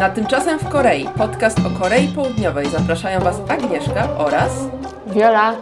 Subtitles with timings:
[0.00, 4.52] Na Tymczasem w Korei, podcast o Korei Południowej zapraszają Was Agnieszka oraz
[5.06, 5.56] Wiola.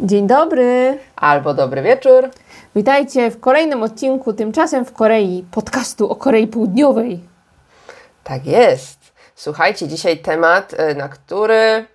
[0.00, 0.98] Dzień dobry.
[1.16, 2.28] albo dobry wieczór.
[2.76, 7.20] Witajcie w kolejnym odcinku Tymczasem w Korei, podcastu o Korei Południowej.
[8.24, 8.98] Tak jest.
[9.34, 11.86] Słuchajcie, dzisiaj temat, y, na który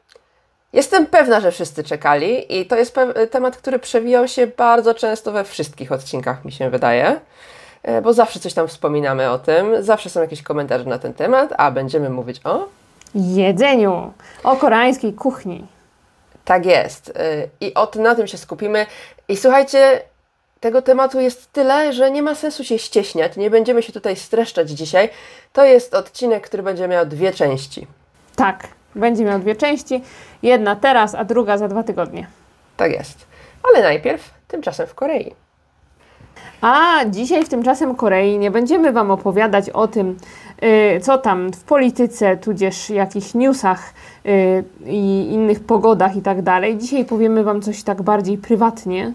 [0.73, 2.95] jestem pewna, że wszyscy czekali i to jest
[3.31, 7.19] temat, który przewijał się bardzo często we wszystkich odcinkach, mi się wydaje.
[7.89, 11.53] Y, Bo zawsze coś tam wspominamy o tym, zawsze są jakieś komentarze na ten temat,
[11.57, 12.65] a będziemy mówić o
[13.15, 15.67] Jedzeniu, o koreańskiej kuchni.
[16.45, 17.09] Tak jest.
[17.09, 18.85] Y, I o tym, na tym się skupimy.
[19.27, 20.01] I słuchajcie,
[20.59, 23.37] tego tematu jest tyle, że nie ma sensu się ścieśniać.
[23.37, 25.09] Nie będziemy się tutaj streszczać dzisiaj.
[25.53, 27.87] To jest odcinek, który będzie miał dwie części.
[28.35, 30.03] Tak, będzie miał dwie części.
[30.43, 32.27] Jedna teraz, a druga za dwa tygodnie.
[32.77, 33.25] Tak jest.
[33.63, 35.35] Ale najpierw, tymczasem w Korei.
[36.61, 40.17] A dzisiaj w Tymczasem Korei nie będziemy Wam opowiadać o tym,
[40.63, 43.93] y, co tam w polityce, tudzież jakichś newsach
[44.25, 46.77] y, i innych pogodach i tak dalej.
[46.77, 49.13] Dzisiaj powiemy Wam coś tak bardziej prywatnie,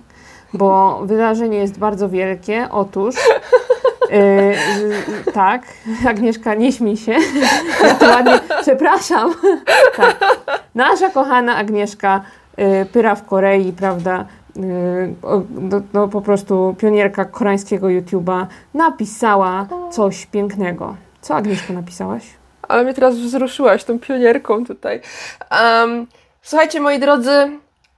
[0.55, 2.69] bo wydarzenie jest bardzo wielkie.
[2.71, 4.15] Otóż, y,
[5.29, 5.63] y, tak,
[6.09, 7.15] Agnieszka, nie śmiej się.
[7.83, 9.35] Ja to ładnie, przepraszam.
[9.97, 10.19] Tak.
[10.75, 12.21] Nasza kochana Agnieszka
[12.59, 14.25] y, Pyra w Korei, prawda?
[14.57, 20.97] No, no, po prostu pionierka koreańskiego YouTube'a napisała coś pięknego.
[21.21, 22.23] Co Agnieszka napisałaś?
[22.63, 25.01] Ale mnie teraz wzruszyłaś tą pionierką tutaj.
[25.51, 26.07] Em,
[26.43, 27.51] słuchajcie, moi drodzy,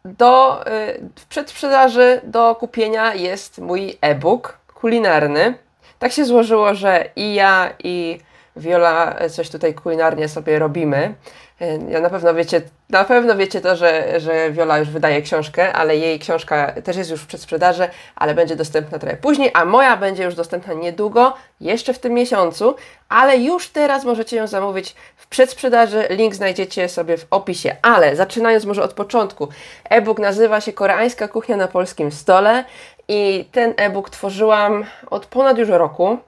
[0.04, 5.54] do, y, w przedsprzedaży do kupienia jest mój e-book kulinarny.
[5.98, 8.18] Tak się złożyło, że i ja, i
[8.56, 11.14] Viola coś tutaj kulinarnie sobie robimy.
[11.62, 15.72] Y, Ja na pewno wiecie, na pewno wiecie to, że, że Viola już wydaje książkę,
[15.72, 19.96] ale jej książka też jest już w przedsprzedaży, ale będzie dostępna trochę później, a moja
[19.96, 22.74] będzie już dostępna niedługo, jeszcze w tym miesiącu,
[23.08, 26.06] ale już teraz możecie ją zamówić w przedsprzedaży.
[26.10, 27.76] Link znajdziecie sobie w opisie.
[27.82, 29.48] Ale zaczynając może od początku.
[29.90, 32.64] E-book nazywa się Koreańska kuchnia na polskim stole
[33.08, 36.18] i ten e-book tworzyłam od ponad już roku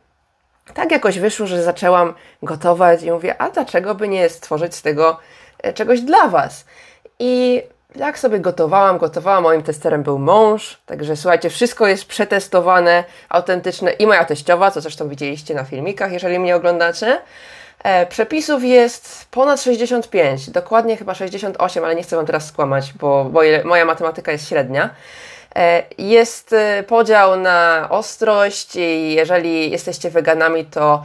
[0.74, 5.18] tak jakoś wyszło, że zaczęłam gotować i mówię, a dlaczego by nie stworzyć z tego
[5.62, 6.64] e, czegoś dla Was?
[7.18, 7.62] I
[7.96, 14.06] jak sobie gotowałam, gotowałam, moim testerem był mąż, także słuchajcie, wszystko jest przetestowane, autentyczne i
[14.06, 17.20] moja teściowa, co zresztą widzieliście na filmikach, jeżeli mnie oglądacie.
[17.84, 23.30] E, przepisów jest ponad 65, dokładnie chyba 68, ale nie chcę Wam teraz skłamać, bo
[23.64, 24.90] moja matematyka jest średnia.
[25.56, 31.02] E, Jest e, podział na ostrość i jeżeli jesteście weganami, to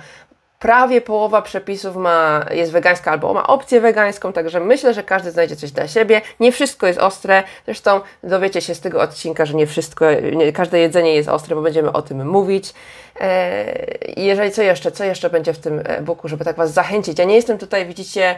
[0.60, 5.56] prawie połowa przepisów ma, jest wegańska albo ma opcję wegańską, także myślę, że każdy znajdzie
[5.56, 6.22] coś dla siebie.
[6.40, 10.80] Nie wszystko jest ostre, zresztą dowiecie się z tego odcinka, że nie wszystko, nie, każde
[10.80, 12.74] jedzenie jest ostre, bo będziemy o tym mówić.
[13.22, 13.66] E,
[14.18, 17.20] jeżeli co jeszcze, co jeszcze będzie w tym e-booku, żeby tak Was zachęcić.
[17.20, 18.36] Ja nie jestem tutaj, widzicie,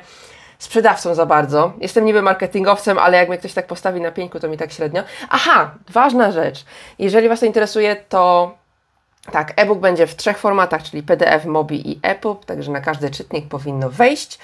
[0.63, 1.74] sprzedawcą za bardzo.
[1.79, 5.03] Jestem niby marketingowcem, ale jak mnie ktoś tak postawi na pieńku, to mi tak średnio.
[5.29, 6.66] Aha, ważna rzecz.
[7.00, 8.51] Jeżeli Was to interesuje, to
[9.31, 13.47] tak, e-book będzie w trzech formatach, czyli PDF, Mobi i EPUB, także na każdy czytnik
[13.47, 14.40] powinno wejść.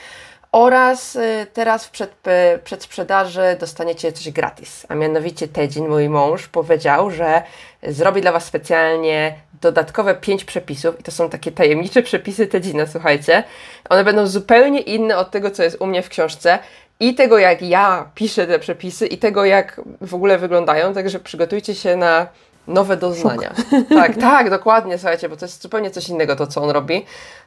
[0.52, 6.47] Oraz y, teraz w przed, y, przedsprzedaży dostaniecie coś gratis, a mianowicie Tedzin, mój mąż,
[6.47, 7.41] powiedział, że
[7.84, 13.44] zrobi dla Was specjalnie dodatkowe pięć przepisów i to są takie tajemnicze przepisy Tedzina, słuchajcie.
[13.90, 16.59] One będą zupełnie inne od tego, co jest u mnie w książce
[17.00, 21.75] i tego, jak ja piszę te przepisy i tego, jak w ogóle wyglądają, także przygotujcie
[21.75, 22.28] się na
[22.69, 23.53] nowe doznania.
[23.90, 27.06] Tak, tak, dokładnie, słuchajcie, bo to jest zupełnie coś innego to, co on robi.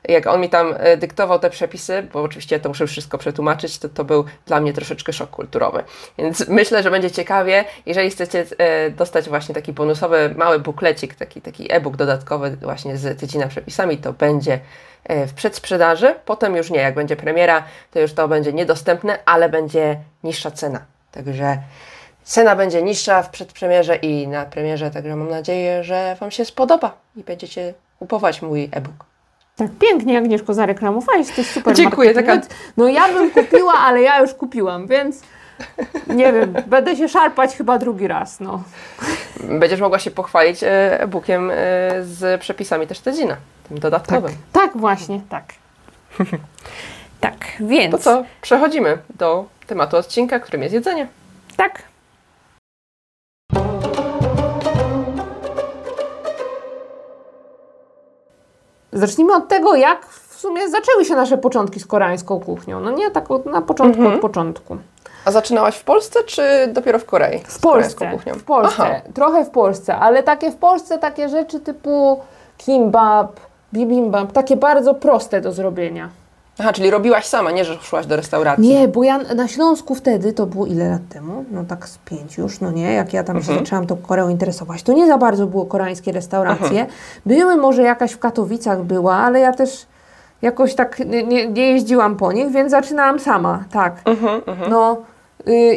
[0.08, 3.88] Jak on mi tam e, dyktował te przepisy, bo oczywiście to muszę wszystko przetłumaczyć, to
[3.88, 5.84] to był dla mnie troszeczkę szok kulturowy.
[6.18, 11.42] Więc myślę, że będzie ciekawie, jeżeli chcecie e, dostać właśnie taki bonusowy mały buklecik, taki,
[11.42, 14.60] taki e-book dodatkowy właśnie z tydzina przepisami, to będzie
[15.04, 19.48] e, w przedsprzedaży, potem już nie, jak będzie premiera, to już to będzie niedostępne, ale
[19.48, 20.80] będzie niższa cena.
[21.12, 21.58] Także
[22.24, 26.96] Cena będzie niższa w przedpremierze i na premierze, także mam nadzieję, że Wam się spodoba
[27.16, 29.04] i będziecie kupować mój e-book.
[29.56, 32.44] Tak pięknie, Agnieszko, zareklamowałeś, to jest super Dziękuję, marketing.
[32.76, 35.22] No ja bym kupiła, ale ja już kupiłam, więc
[36.06, 38.62] nie wiem, będę się szarpać chyba drugi raz, no.
[39.40, 41.54] Będziesz mogła się pochwalić e, e-bookiem e,
[42.02, 43.36] z przepisami też Tedzina,
[43.68, 44.32] tym dodatkowym.
[44.52, 45.44] Tak, właśnie, tak.
[47.20, 47.92] Tak, więc...
[47.92, 51.06] To co, przechodzimy do tematu odcinka, którym jest jedzenie.
[51.56, 51.82] Tak.
[58.92, 62.80] Zacznijmy od tego, jak w sumie zaczęły się nasze początki z koreańską kuchnią.
[62.80, 64.76] No nie tak od, na początku, od początku.
[65.24, 66.42] A zaczynałaś w Polsce, czy
[66.72, 67.38] dopiero w Korei?
[67.38, 68.10] W Polsce.
[68.10, 68.34] kuchnią?
[68.34, 68.82] W Polsce.
[68.82, 68.94] Aha.
[69.14, 72.20] Trochę w Polsce, ale takie w Polsce takie rzeczy typu
[72.58, 73.40] kimbap,
[73.74, 76.08] bibimbap, takie bardzo proste do zrobienia.
[76.58, 78.68] Aha, czyli robiłaś sama, nie że szłaś do restauracji.
[78.68, 81.44] Nie, bo ja na Śląsku wtedy, to było ile lat temu?
[81.50, 83.54] No tak z pięć już, no nie, jak ja tam Mhm.
[83.54, 86.66] się zaczęłam tą Koreą interesować, to nie za bardzo było koreańskie restauracje.
[86.80, 86.86] Mhm.
[87.26, 89.86] Były może jakaś w Katowicach była, ale ja też
[90.42, 93.96] jakoś tak nie, nie, jeździłam po nich, więc zaczynałam sama, tak.
[94.04, 94.40] Mhm,
[94.70, 94.96] No y,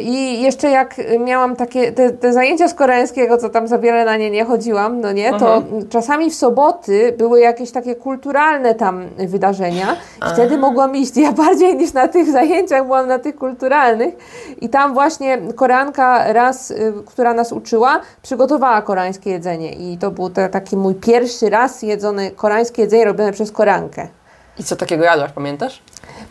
[0.00, 4.04] i jeszcze jak y, miałam takie te, te zajęcia z koreańskiego, co tam za wiele
[4.04, 5.88] na nie nie chodziłam, no nie, to Mhm.
[5.88, 9.96] czasami w soboty były jakieś takie kulturalne tam wydarzenia
[10.30, 11.16] i wtedy mogłam iść.
[11.16, 14.14] Ja bardziej niż na tych zajęciach byłam na tych kulturalnych
[14.60, 20.30] i tam właśnie koreanka raz, y, która nas uczyła, przygotowała koreańskie jedzenie i to był
[20.30, 24.08] te, taki mój pierwszy raz jedzone koreańskie jedzenie robione przez koreankę.
[24.58, 25.82] I co takiego jadłaś, pamiętasz?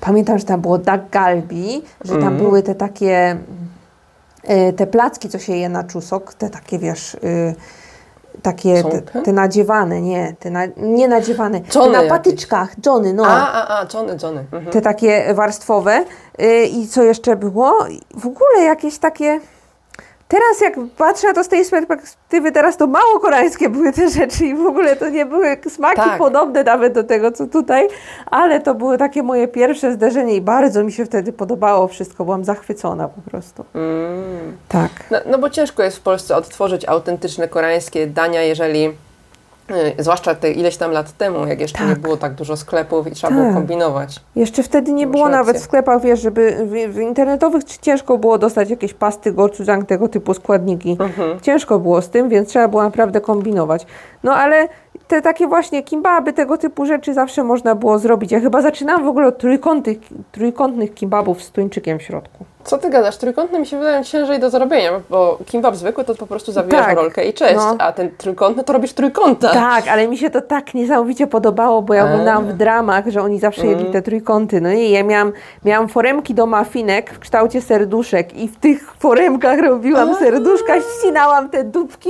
[0.02, 2.38] Pamiętam, że tam było dak galbi, że tam Mhm.
[2.38, 3.38] były te takie,
[4.70, 7.56] y, te placki, co się je na czusok, te takie, wiesz, y,
[8.42, 12.10] takie, te, te nadziewane, nie, te na, nie nadziewane, te Dżony na jakieś.
[12.10, 13.26] patyczkach, dżony, no.
[13.28, 14.40] A, a, a, Johnny, Johnny.
[14.52, 14.66] Mhm.
[14.66, 16.06] Te takie warstwowe.
[16.42, 17.74] Y, I co jeszcze było?
[18.18, 19.40] W ogóle jakieś takie...
[20.28, 24.46] Teraz jak patrzę na to z tej perspektywy, teraz to mało koreańskie były te rzeczy
[24.46, 26.18] i w ogóle to nie były smaki Tak.
[26.18, 27.88] podobne nawet do tego, co tutaj,
[28.26, 32.46] ale to były takie moje pierwsze zderzenie i bardzo mi się wtedy podobało wszystko, byłam
[32.46, 33.66] zachwycona po prostu.
[33.76, 34.58] Mm.
[34.70, 34.92] Tak.
[35.12, 38.94] No, no bo ciężko jest w Polsce odtworzyć autentyczne koreańskie dania, jeżeli
[40.00, 42.00] zwłaszcza te ileś tam lat temu, jak jeszcze nie Tak.
[42.00, 43.44] było tak dużo sklepów i trzeba Tak.
[43.44, 44.20] było kombinować.
[44.36, 45.62] Jeszcze wtedy nie było nawet rację.
[45.62, 50.34] w sklepach, wiesz, żeby w, w internetowych ciężko było dostać jakieś pasty, gochujang, tego typu
[50.34, 50.98] składniki.
[51.00, 51.40] Mhm.
[51.40, 53.86] Ciężko było z tym, więc trzeba było naprawdę kombinować.
[54.24, 54.68] No ale
[55.08, 58.32] te takie właśnie kimbaby, tego typu rzeczy zawsze można było zrobić.
[58.32, 59.98] Ja chyba zaczynałam w ogóle od trójkątnych,
[60.32, 62.46] trójkątnych kimbabów z tuńczykiem w środku.
[62.66, 63.18] Co ty gadasz?
[63.18, 66.96] Trójkątny mi się wydaje ciężej do zrobienia, bo kimbab zwykły to po prostu zawijasz Tak.
[66.98, 67.76] rolkę i cześć, No.
[67.80, 69.54] a ten trójkątny to robisz trójkąta.
[69.54, 72.06] Tak, ale mi się to tak niesamowicie podobało, bo ja A.
[72.06, 73.94] oglądałam w dramach, że oni zawsze jedli Mm.
[73.94, 74.62] te trójkąty.
[74.62, 75.32] No i ja miałam,
[75.66, 81.64] miałam foremki do mafinek w kształcie serduszek i w tych foremkach robiłam serduszka, ścinałam te
[81.64, 82.10] dupki,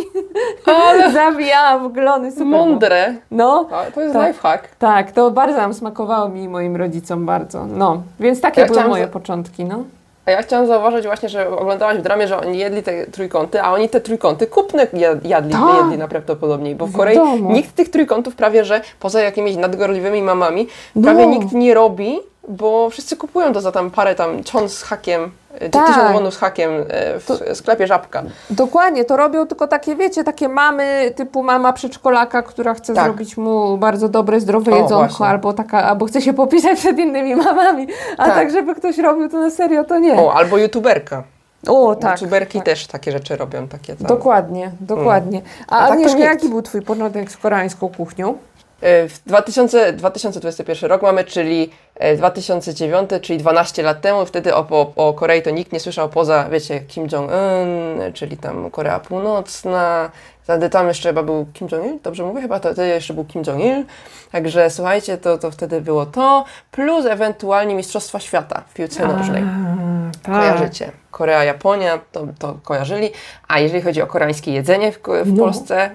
[0.65, 2.31] Ale zawijałam w glony.
[2.31, 3.13] Super mądre.
[3.31, 4.27] No, To jest Tak.
[4.27, 4.67] lifehack.
[4.79, 7.65] Tak, to bardzo nam smakowało mi i moim rodzicom bardzo.
[7.65, 9.83] No, więc takie Ja były moje za- początki, no.
[10.25, 13.71] A ja chciałam zauważyć właśnie, że oglądałaś w dramie, że oni jedli te trójkąty, a
[13.73, 15.77] oni te trójkąty kupne jad- jadli, Tak.
[15.81, 17.53] jedli najprawdopodobniej, bo w Korei Wiadomo.
[17.53, 21.03] nikt tych trójkątów prawie, że poza jakimiś nadgorliwymi mamami, No.
[21.03, 25.31] prawie nikt nie robi, bo wszyscy kupują to za tam parę tam czon z hakiem,
[25.61, 25.87] czy Tak.
[25.87, 28.23] tysiąc wonów z hakiem e, w sklepie Żabka.
[28.49, 33.03] Dokładnie, to robią tylko takie, wiecie, takie mamy, typu mama przedszkolaka, która chce Tak.
[33.05, 35.25] zrobić mu bardzo dobre, zdrowe O, jedzonko, właśnie.
[35.25, 37.87] albo taka, albo chce się popisać przed innymi mamami,
[38.17, 38.35] a Tak.
[38.35, 40.13] tak, żeby ktoś robił to na serio, to nie.
[40.21, 41.23] O, albo youtuberka.
[41.67, 42.21] O tak.
[42.21, 42.65] YouTuberki tak.
[42.65, 44.07] też takie rzeczy robią, takie tam.
[44.07, 45.41] Dokładnie, dokładnie.
[45.67, 48.37] A, A tak to Agnieszka, jaki był Twój początek z koreańską kuchnią?
[48.81, 51.69] E, W 2000, 2021 rok mamy, czyli
[52.17, 54.25] 2009, czyli 12 lat temu.
[54.25, 58.71] Wtedy o, o, o Korei to nikt nie słyszał poza, wiecie, Kim Jong-un, czyli tam
[58.71, 60.11] Korea Północna.
[60.41, 62.41] Wtedy tam jeszcze chyba był Kim Jong-il, dobrze mówię?
[62.41, 63.85] Chyba to, wtedy jeszcze był Kim Jong-il.
[64.31, 69.43] Także słuchajcie, to, to wtedy było to, plus ewentualnie Mistrzostwa Świata w piłce nożnej.
[70.23, 70.35] tak.
[70.35, 70.91] Kojarzycie.
[71.11, 73.09] Korea, Japonia, to, to kojarzyli.
[73.47, 75.43] A jeżeli chodzi o koreańskie jedzenie w, w No.
[75.43, 75.89] Polsce,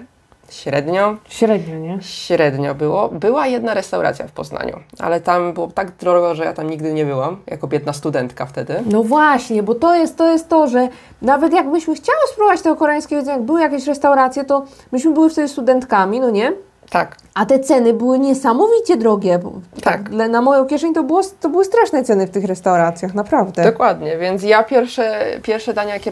[0.51, 1.15] średnio.
[1.29, 1.97] Średnio, nie?
[2.01, 3.09] Średnio było.
[3.09, 7.05] Była jedna restauracja w Poznaniu, ale tam było tak drogo, że ja tam nigdy nie
[7.05, 8.83] byłam, jako biedna studentka wtedy.
[8.85, 10.87] No właśnie, bo to jest, to jest to, że
[11.21, 15.47] nawet jakbyśmy chciały spróbować tego koreańskiego jedzenia, jak były jakieś restauracje, to myśmy były wtedy
[15.47, 16.53] studentkami, no nie?
[16.91, 19.39] Tak, A te ceny były niesamowicie drogie.
[19.83, 20.09] Tak.
[20.09, 23.63] Na moją kieszeń to, było, to były straszne ceny w tych restauracjach, naprawdę.
[23.63, 24.17] dokładnie.
[24.17, 26.11] Więc ja pierwsze, pierwsze dania, jakie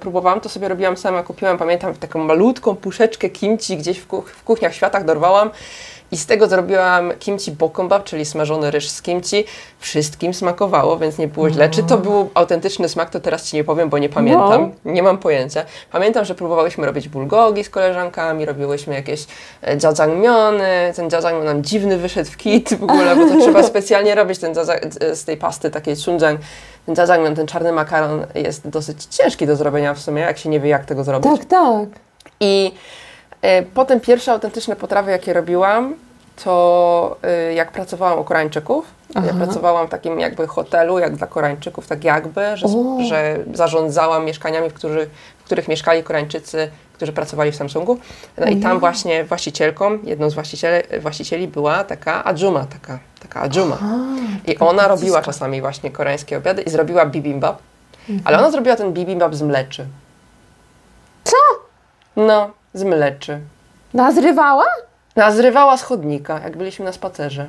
[0.00, 1.22] próbowałam, to sobie robiłam sama.
[1.22, 5.50] Kupiłam, pamiętam, taką malutką puszeczkę kimchi gdzieś w, kuch- w kuchniach światach dorwałam.
[6.12, 9.44] I z tego zrobiłam kimchi bokkeumbap, czyli smażony ryż z kimchi.
[9.78, 11.70] Wszystkim smakowało, więc nie było źle.
[11.70, 14.72] Czy to był autentyczny smak, to teraz Ci nie powiem, bo nie pamiętam.
[14.84, 15.64] Nie mam pojęcia.
[15.92, 19.26] Pamiętam, że próbowałyśmy robić bulgogi z koleżankami, robiłyśmy jakieś
[19.62, 20.92] e, jajangmyeony.
[20.96, 24.54] Ten jajangmyeon nam dziwny wyszedł w kit w ogóle, bo to trzeba specjalnie robić ten
[25.00, 26.40] e, z tej pasty takiej chunjang.
[26.86, 30.60] Ten jajangmyeon, ten czarny makaron jest dosyć ciężki do zrobienia w sumie, jak się nie
[30.60, 31.32] wie, jak tego zrobić.
[31.32, 31.88] Tak, tak.
[32.40, 33.11] I e,
[33.74, 35.94] potem pierwsze autentyczne potrawy, jakie robiłam,
[36.44, 38.86] to e, jak pracowałam u Koreańczyków.
[39.14, 39.34] Ja Aha.
[39.38, 42.98] pracowałam w takim jakby hotelu, jak dla Koreańczyków, tak jakby, że, O.
[43.08, 47.98] że zarządzałam mieszkaniami, w, których, w których mieszkali Koreańczycy, którzy pracowali w Samsungu.
[48.38, 53.78] No i tam właśnie właścicielką, jedną z właścicieli, właścicieli była taka adżuma, taka, taka adżuma.
[54.46, 57.58] I ona robiła czasami właśnie koreańskie obiady i zrobiła bibimbap,
[58.24, 59.86] ale ona zrobiła ten bibimbap z mleczy.
[61.24, 61.36] Co?
[62.16, 63.40] No, z mleczy.
[63.94, 64.64] Nazrywała?
[65.16, 67.46] nazrywała z chodnika, jak byliśmy na spacerze.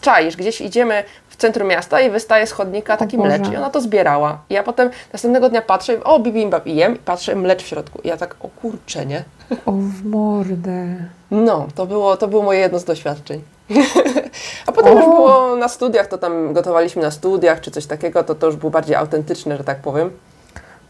[0.00, 3.28] Czaisz, gdzieś idziemy w centrum miasta i wystaje z chodnika taki Boże.
[3.28, 4.38] mlecz i ona to zbierała.
[4.50, 8.00] I ja potem następnego dnia patrzę, o bibimbap i jem i patrzę, mlecz w środku.
[8.04, 9.24] I ja tak, o kurczę, nie?
[9.66, 10.96] O, w mordę.
[11.30, 13.42] No, to było, to było moje jedno z doświadczeń.
[14.66, 14.96] A potem O.
[14.96, 18.56] już było na studiach, to tam gotowaliśmy na studiach czy coś takiego, to to już
[18.56, 20.10] było bardziej autentyczne, że tak powiem.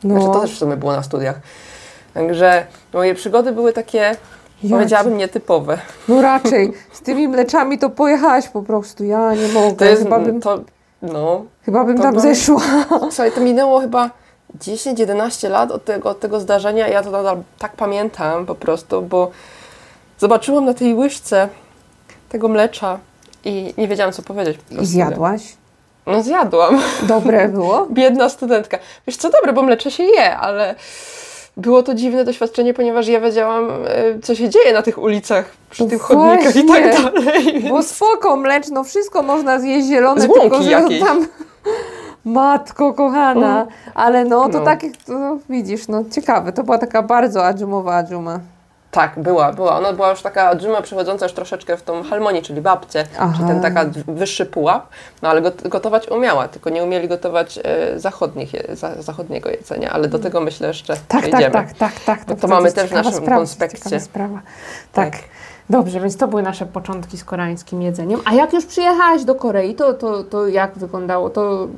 [0.04, 1.40] No, Znaczy to też w sumie było na studiach.
[2.14, 4.16] Także moje przygody były takie,
[4.70, 5.78] powiedziałabym, nietypowe.
[6.08, 6.72] no raczej.
[6.92, 9.04] Z tymi mleczami to pojechałaś po prostu.
[9.04, 9.76] Ja nie mogę.
[9.76, 10.60] To jest, chyba bym, to,
[11.02, 12.62] no, chyba bym tam była- zeszła.
[13.10, 14.10] Słuchaj, to minęło chyba
[14.58, 19.30] 10-11 lat od tego, od tego zdarzenia ja to nadal tak pamiętam po prostu, bo
[20.18, 21.48] zobaczyłam na tej łyżce
[22.28, 22.98] tego mlecza
[23.44, 24.58] i nie wiedziałam, co powiedzieć.
[24.76, 25.42] po I zjadłaś?
[26.06, 26.80] No zjadłam.
[27.02, 27.86] Dobre było?
[27.90, 28.78] Biedna studentka.
[29.06, 30.74] Wiesz co, dobre, bo mlecze się je, ale
[31.60, 35.84] było to dziwne doświadczenie, ponieważ ja wiedziałam, e, co się dzieje na tych ulicach, przy
[35.84, 37.64] No tych chodnikach i tak dalej.
[37.68, 41.02] Bo spoko, mlecz, no wszystko można zjeść zielone, Z łąki tylko że jakiejś.
[41.02, 41.26] tam...
[42.24, 44.64] Matko kochana, ale no to No.
[44.64, 48.40] tak, to widzisz, no ciekawe, to była taka bardzo adżumowa adżuma.
[48.90, 49.78] Tak, była, była.
[49.78, 53.35] Ona była już taka dżuma przechodząca już troszeczkę w tą halmonię, czyli babcię, Aha.
[53.37, 54.87] czy ten taka wyższy pułap,
[55.23, 58.52] no ale got, gotować umiała, tylko nie umieli gotować e, zachodnich,
[58.99, 62.28] zachodniego jedzenia, ale do tego myślę jeszcze Tak, tak, tak, tak, tak.
[62.28, 64.00] No to to mamy też w naszym sprawa, konspekcie.
[64.00, 64.40] sprawa.
[64.92, 65.11] Tak.
[65.11, 65.20] Tak.
[65.70, 68.20] Dobrze, więc to były nasze początki z koreańskim jedzeniem.
[68.25, 71.30] A jak już przyjechałaś do Korei, to, to, to jak wyglądało?
[71.30, 71.68] To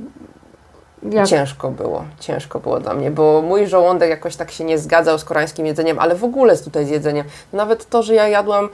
[1.11, 1.27] jak?
[1.27, 5.25] Ciężko było, ciężko było dla mnie, bo mój żołądek jakoś tak się nie zgadzał z
[5.25, 7.27] koreańskim jedzeniem, ale w ogóle z tutaj z jedzeniem.
[7.53, 8.69] Nawet to, że ja jadłam,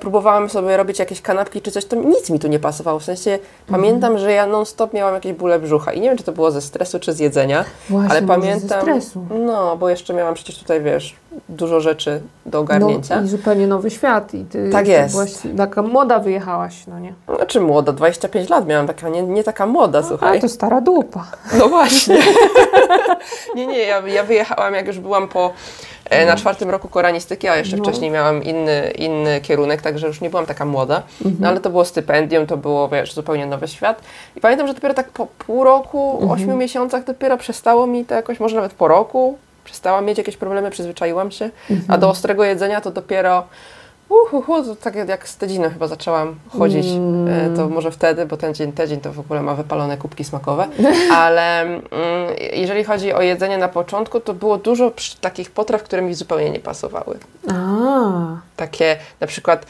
[0.00, 2.98] próbowałam sobie robić jakieś kanapki czy coś, to nic mi tu nie pasowało.
[2.98, 6.32] W sensie pamiętam, że ja non-stop miałam jakieś bóle brzucha i nie wiem, czy to
[6.32, 8.68] było ze stresu, czy z jedzenia, Właśnie, ale pamiętam.
[8.68, 9.26] Ze stresu.
[9.46, 11.16] No, bo jeszcze miałam przecież tutaj, wiesz,
[11.48, 13.16] dużo rzeczy do ogarnięcia.
[13.16, 14.34] No, I zupełnie nowy świat.
[14.34, 15.14] I ty Tak jest.
[15.14, 17.14] Byłaś taka młoda wyjechałaś, no nie?
[17.36, 20.40] Znaczy młoda, 25 lat miałam, taka, nie, nie taka młoda, Ale słuchaj.
[20.40, 21.24] to stara dupa.
[21.58, 22.18] No właśnie.
[23.56, 25.52] nie, nie, ja, ja wyjechałam, jak już byłam po,
[26.04, 27.84] e, na czwartym roku koranistyki, a jeszcze No.
[27.84, 31.02] wcześniej miałam inny, inny kierunek, także już nie byłam taka młoda.
[31.40, 34.02] No ale to było stypendium, to było, wiesz, zupełnie nowy świat.
[34.36, 38.40] I pamiętam, że dopiero tak po pół roku, ośmiu miesiącach dopiero przestało mi to jakoś,
[38.40, 41.50] może nawet po roku, przestałam mieć jakieś problemy, przyzwyczaiłam się.
[41.88, 43.44] A do ostrego jedzenia to dopiero
[44.10, 46.86] Uhuhu, to tak jak z tydziną chyba zaczęłam chodzić,
[47.28, 50.24] e, to może wtedy, bo ten dzień, ten dzień to w ogóle ma wypalone kubki
[50.24, 50.68] smakowe,
[51.22, 51.80] ale mm,
[52.52, 56.60] jeżeli chodzi o jedzenie na początku, to było dużo takich potraw, które mi zupełnie nie
[56.60, 57.18] pasowały.
[57.50, 57.54] A,
[58.56, 59.66] Takie na przykład,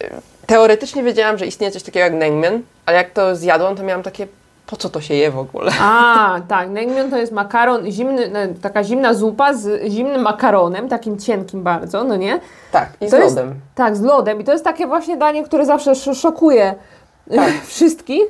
[0.00, 0.10] e,
[0.46, 4.26] teoretycznie wiedziałam, że istnieje coś takiego jak naengmyeon, ale jak to zjadłam, to miałam takie,
[4.72, 5.72] po co to się je w ogóle?
[5.80, 11.18] a tak, naengmyeon to jest makaron, zimny, no, taka zimna zupa z zimnym makaronem, takim
[11.18, 12.40] cienkim bardzo, no nie?
[12.72, 13.54] Tak, i z To jest- lodem.
[13.74, 14.40] Tak, z lodem.
[14.40, 16.74] I to jest takie właśnie danie, które zawsze sz- szokuje
[17.36, 17.52] Tak.
[17.74, 18.22] wszystkich.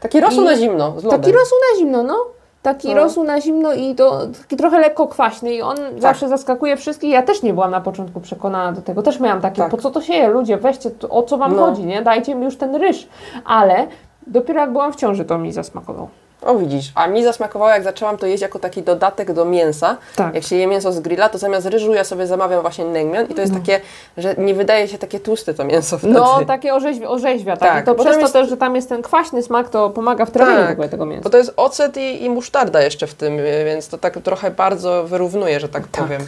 [0.00, 1.20] Taki rosół I- na zimno, z lodem.
[1.20, 2.16] Taki rosół na zimno, no.
[2.62, 2.94] Taki No.
[2.94, 6.00] rosół na zimno i to taki trochę lekko kwaśny i on Tak.
[6.00, 7.10] zawsze zaskakuje wszystkich.
[7.10, 9.02] Ja też nie byłam na początku przekonana do tego.
[9.02, 9.70] Też miałam takie, Tak.
[9.70, 10.28] po co to się je?
[10.28, 11.66] Ludzie, weźcie, to, o co wam No.
[11.66, 12.02] chodzi, nie?
[12.02, 13.08] Dajcie mi już ten ryż.
[13.44, 13.86] Ale
[14.26, 16.08] dopiero jak byłam w ciąży, to mi zasmakował.
[16.42, 19.96] O widzisz, a mi zasmakowało jak zaczęłam to jeść jako taki dodatek do mięsa.
[20.16, 20.34] Tak.
[20.34, 23.34] Jak się je mięso z grilla, to zamiast ryżu ja sobie zamawiam właśnie naengmyeon i
[23.34, 23.80] to jest takie,
[24.16, 26.12] że nie wydaje się takie tłuste to mięso wtedy.
[26.14, 27.68] No, takie orzeźwia, orzeźwia tak.
[27.70, 30.26] Tak, I to przez to jest- też, że tam jest ten kwaśny smak, to pomaga
[30.26, 31.24] w trawieniu Tak, w ogóle tego mięsa.
[31.24, 35.04] Bo to jest ocet i, i musztarda jeszcze w tym, więc to tak trochę bardzo
[35.04, 36.04] wyrównuje, że tak, Tak.
[36.04, 36.22] powiem.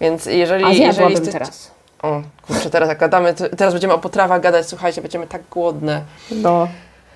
[0.00, 0.64] Więc jeżeli...
[0.64, 1.70] A jeżeli jesteś- teraz.
[2.02, 6.02] O, kurczę, teraz jak gadamy, teraz będziemy o potrawach gadać, słuchajcie, będziemy tak głodne.
[6.30, 6.68] No.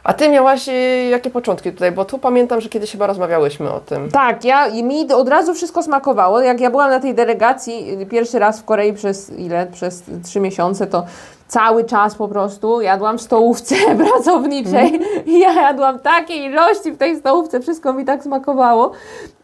[0.06, 1.92] A ty miałaś y, jakie początki tutaj?
[1.92, 4.10] Bo tu pamiętam, że kiedyś chyba rozmawiałyśmy o tym.
[4.10, 6.40] Tak, ja, mi od razu wszystko smakowało.
[6.40, 9.66] Jak ja byłam na tej delegacji y, pierwszy raz w Korei przez ile?
[9.66, 11.04] Przez trzy miesiące, to
[11.48, 13.74] cały czas po prostu jadłam w stołówce
[14.08, 15.00] pracowniczej.
[15.26, 18.92] I ja jadłam takie ilości w tej stołówce, wszystko mi tak smakowało.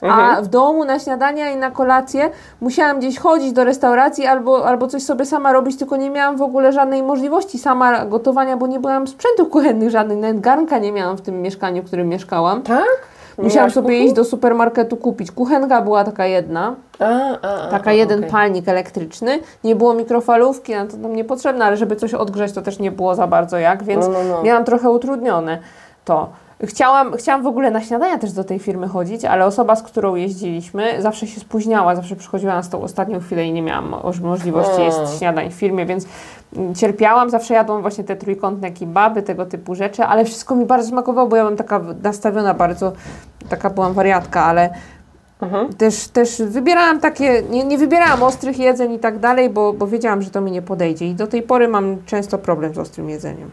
[0.00, 0.44] A Mhm.
[0.44, 2.30] w domu na śniadania i na kolację
[2.60, 6.42] musiałam gdzieś chodzić do restauracji albo, albo coś sobie sama robić, tylko nie miałam w
[6.42, 11.16] ogóle żadnej możliwości sama gotowania, bo nie byłam sprzętów kuchennych żadnych, nawet garnka nie miałam
[11.16, 12.62] w tym mieszkaniu, w którym mieszkałam.
[12.62, 13.11] Tak?
[13.38, 14.04] Nie Musiałam sobie kuchni?
[14.04, 15.30] iść do supermarketu kupić.
[15.32, 17.04] Kuchenka była taka jedna, A,
[17.42, 18.30] a, a, taka jeden okej.
[18.30, 19.38] palnik elektryczny.
[19.64, 23.14] Nie było mikrofalówki, no to nam niepotrzebne, ale żeby coś odgrzać, to też nie było
[23.14, 24.42] za bardzo jak, więc No, no, no.
[24.42, 25.58] miałam trochę utrudnione
[26.04, 26.28] to.
[26.64, 30.14] Chciałam, chciałam w ogóle na śniadania też do tej firmy chodzić, ale osoba, z którą
[30.14, 34.82] jeździliśmy, zawsze się spóźniała, zawsze przychodziła na tą ostatnią chwilę i nie miałam mo- możliwości
[34.82, 36.06] jeść śniadań w firmie, więc
[36.76, 37.30] cierpiałam.
[37.30, 41.36] Zawsze jadłam właśnie te trójkątne kibaby, tego typu rzeczy, ale wszystko mi bardzo smakowało, bo
[41.36, 42.92] ja byłam taka nastawiona bardzo,
[43.48, 44.70] taka byłam wariatka, ale
[45.78, 50.22] Też, też wybierałam takie, nie, nie wybierałam ostrych jedzeń i tak dalej, bo, bo wiedziałam,
[50.22, 51.06] że to mi nie podejdzie.
[51.06, 53.50] I do tej pory mam często problem z ostrym jedzeniem.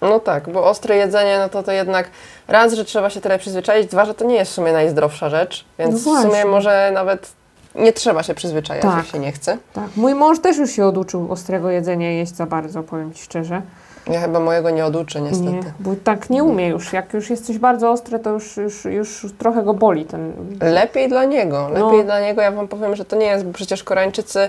[0.00, 2.10] No tak, bo ostre jedzenie, no to to jednak
[2.48, 5.64] raz, że trzeba się tyle przyzwyczaić, dwa, że to nie jest w sumie najzdrowsza rzecz,
[5.78, 7.32] więc No w sumie może nawet
[7.78, 8.96] nie trzeba się przyzwyczajać, Tak.
[8.96, 9.58] jak się nie chce.
[9.72, 9.84] Tak.
[9.96, 13.62] Mój mąż też już się oduczył ostrego jedzenia jeść za bardzo, powiem Ci szczerze.
[14.10, 15.50] Ja chyba mojego nie oduczę niestety.
[15.52, 16.92] Nie, bo tak nie umie już.
[16.92, 20.32] Jak już jest coś bardzo ostre, to już, już, już trochę go boli ten...
[20.60, 22.04] Lepiej dla niego, lepiej No.
[22.04, 24.48] dla niego, ja Wam powiem, że to nie jest, bo przecież Koreańczycy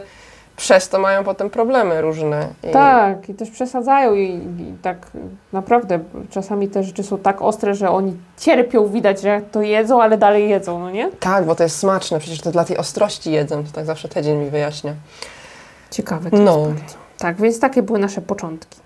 [0.57, 2.47] przez to mają potem problemy różne.
[2.63, 4.23] I Tak, i też przesadzają i,
[4.59, 4.97] i tak
[5.53, 5.99] naprawdę
[6.29, 10.49] czasami te rzeczy są tak ostre, że oni cierpią, widać, że to jedzą, ale dalej
[10.49, 11.11] jedzą, no nie?
[11.19, 14.39] Tak, bo to jest smaczne, przecież to dla tej ostrości jedzą, to tak zawsze Tedzin
[14.39, 14.93] mi wyjaśnia.
[15.91, 16.57] Ciekawe to No.
[16.59, 16.95] jest bardzo.
[17.17, 18.79] Tak, więc takie były nasze początki.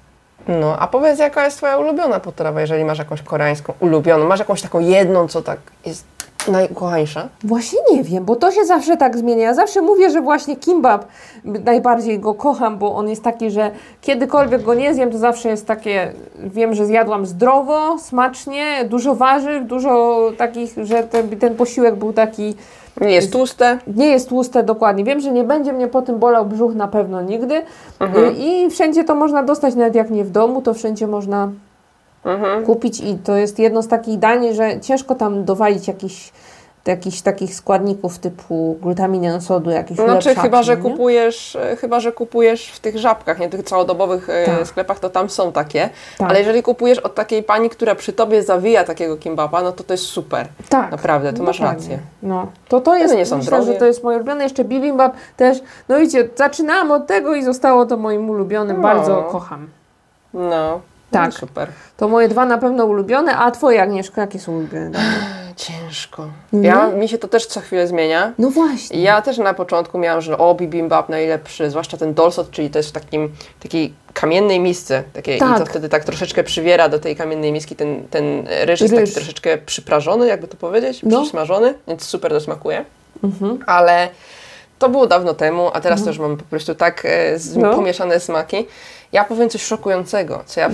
[0.48, 4.62] No, a powiedz, jaka jest Twoja ulubiona potrawa, jeżeli masz jakąś koreańską ulubioną, masz jakąś
[4.62, 6.06] taką jedną, co tak jest
[6.48, 7.30] najukochańsza?
[7.44, 9.44] Właśnie nie wiem, bo to się zawsze tak zmienia.
[9.44, 11.06] Ja zawsze mówię, że właśnie kimbab
[11.44, 13.72] najbardziej go kocham, bo on jest taki, że
[14.02, 19.68] kiedykolwiek go nie zjem, to zawsze jest takie, wiem, że zjadłam zdrowo, smacznie, dużo warzyw,
[19.68, 22.56] dużo takich, że ten, ten posiłek był taki,
[23.02, 23.78] Nie jest tłuste?
[23.96, 25.04] nie jest tłuste dokładnie.
[25.04, 27.62] Wiem, że nie będzie mnie po tym bolał brzuch na pewno nigdy
[28.00, 28.26] Mhm.
[28.26, 31.52] Y, i wszędzie to można dostać, nawet jak nie w domu, to wszędzie można
[32.26, 32.66] Mhm.
[32.66, 36.32] kupić i to jest jedno z takich dań, że ciężko tam dowalić jakichś
[36.88, 40.82] jakichś takich składników typu glutaminę sodu, jakieś Znaczy, ulepszacze, chyba że, nie?
[40.84, 44.68] kupujesz, chyba, że kupujesz w tych żabkach, nie tych całodobowych e, Tak.
[44.68, 45.90] sklepach, to tam są takie.
[46.18, 46.30] Tak.
[46.30, 49.94] Ale jeżeli kupujesz od takiej pani, która przy tobie zawija takiego kimbapa, no to to
[49.94, 50.48] jest super.
[50.70, 50.92] Tak.
[50.92, 51.82] Naprawdę, to masz Dokładnie.
[51.82, 52.00] rację.
[52.24, 53.74] No, to to jest, nie są myślę, drogie.
[53.74, 54.44] że to jest moje ulubione.
[54.44, 55.58] Jeszcze bibimbap też,
[55.90, 58.84] no widzicie, zaczynałam od tego i zostało to moim ulubionym, No.
[58.84, 59.68] bardzo kocham.
[60.34, 61.26] No, Tak.
[61.26, 61.68] no super.
[61.98, 64.92] To moje dwa na pewno ulubione, a twoje Agnieszka, jakie są ulubione?
[65.56, 66.28] Ciężko.
[66.54, 66.64] Mhm.
[66.64, 68.34] Ja, mi się to też co chwilę zmienia.
[68.38, 69.02] No właśnie.
[69.02, 72.90] Ja też na początku miałam, że o, bibimbap najlepszy, zwłaszcza ten dolsot, czyli to jest
[72.90, 73.32] w takim,
[73.64, 75.60] takiej kamiennej misce, takiej, i Tak.
[75.60, 79.02] to wtedy tak troszeczkę przywiera do tej kamiennej miski, ten, ten ryż jest Ryż.
[79.04, 81.22] taki troszeczkę przyprażony, jakby to powiedzieć, No.
[81.22, 82.86] przysmażony, więc super to smakuje.
[83.24, 83.60] Mhm.
[83.68, 84.10] Ale
[84.80, 87.76] to było dawno temu, a teraz też mam po prostu tak e, z, No.
[87.76, 88.66] pomieszane smaki.
[89.12, 90.74] Ja powiem coś szokującego, co ja w,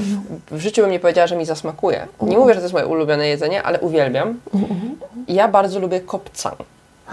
[0.52, 2.08] w życiu bym nie powiedziała, że mi zasmakuje.
[2.22, 4.40] Nie mówię, że to jest moje ulubione jedzenie, ale uwielbiam.
[5.28, 6.58] Ja bardzo lubię kopcang.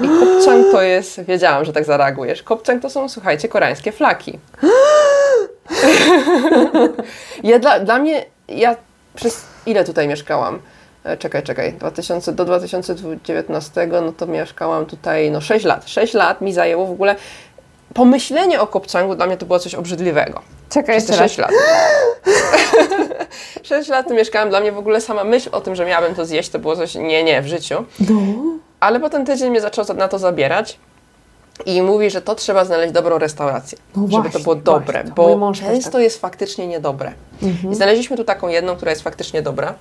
[0.00, 2.42] I kopcang to jest, wiedziałam, że tak zareagujesz.
[2.42, 4.38] Kopcang to są, słuchajcie, koreańskie flaki.
[7.42, 8.76] ja dla, dla mnie, ja
[9.14, 10.58] przez ile tutaj mieszkałam?
[11.04, 15.88] E, Czekaj, czekaj, 2000, do 2019, no to mieszkałam tutaj, no 6 lat.
[15.88, 17.16] 6 lat mi zajęło w ogóle,
[17.94, 20.42] pomyślenie o kopcangu dla mnie to było coś obrzydliwego.
[20.74, 21.30] Czekaj jeszcze raz.
[21.30, 21.50] 6 lat.
[23.62, 26.26] 6 lat tu mieszkałam, dla mnie w ogóle sama myśl o tym, że miałabym to
[26.26, 27.84] zjeść, to było coś, nie, nie, w życiu.
[28.00, 28.16] No.
[28.80, 30.78] Ale potem tydzień mnie zaczął za- na to zabierać
[31.66, 35.12] i mówi, że to trzeba znaleźć dobrą restaurację, No żeby właśnie, to było dobre, właśnie,
[35.16, 36.00] to mój bo często tak.
[36.02, 37.12] jest faktycznie niedobre.
[37.42, 37.72] Mhm.
[37.72, 39.74] I znaleźliśmy tu taką jedną, która jest faktycznie dobra.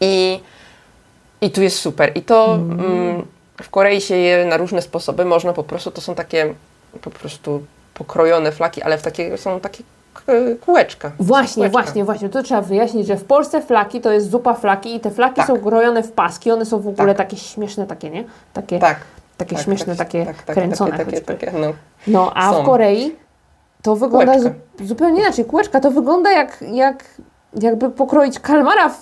[0.00, 0.40] I,
[1.40, 2.12] i tu jest super.
[2.14, 3.26] I to mm,
[3.62, 5.24] w Korei się je na różne sposoby.
[5.24, 6.54] Można po prostu, to są takie
[7.02, 7.62] po prostu
[7.98, 9.84] pokrojone flaki, ale w takie, są takie
[10.66, 11.10] kółeczka.
[11.20, 11.82] Właśnie, Kółeczka.
[11.82, 12.28] właśnie, właśnie.
[12.28, 15.46] To trzeba wyjaśnić, że w Polsce flaki to jest zupa flaki i te flaki Tak.
[15.46, 16.50] są krojone w paski.
[16.50, 17.16] One są w ogóle Tak.
[17.16, 18.24] takie śmieszne, takie, nie?
[18.52, 18.96] Takie, Tak.
[19.36, 21.34] takie tak, śmieszne, tak, takie tak, tak, kręcone Takie, takie, choćby.
[21.46, 21.72] takie, no.
[22.06, 22.62] No, a Są.
[22.62, 23.16] w Korei
[23.82, 24.50] to wygląda zu,
[24.84, 25.44] zupełnie inaczej.
[25.44, 27.04] Kółeczka to wygląda jak, jak
[27.60, 28.96] jakby pokroić kalmara w,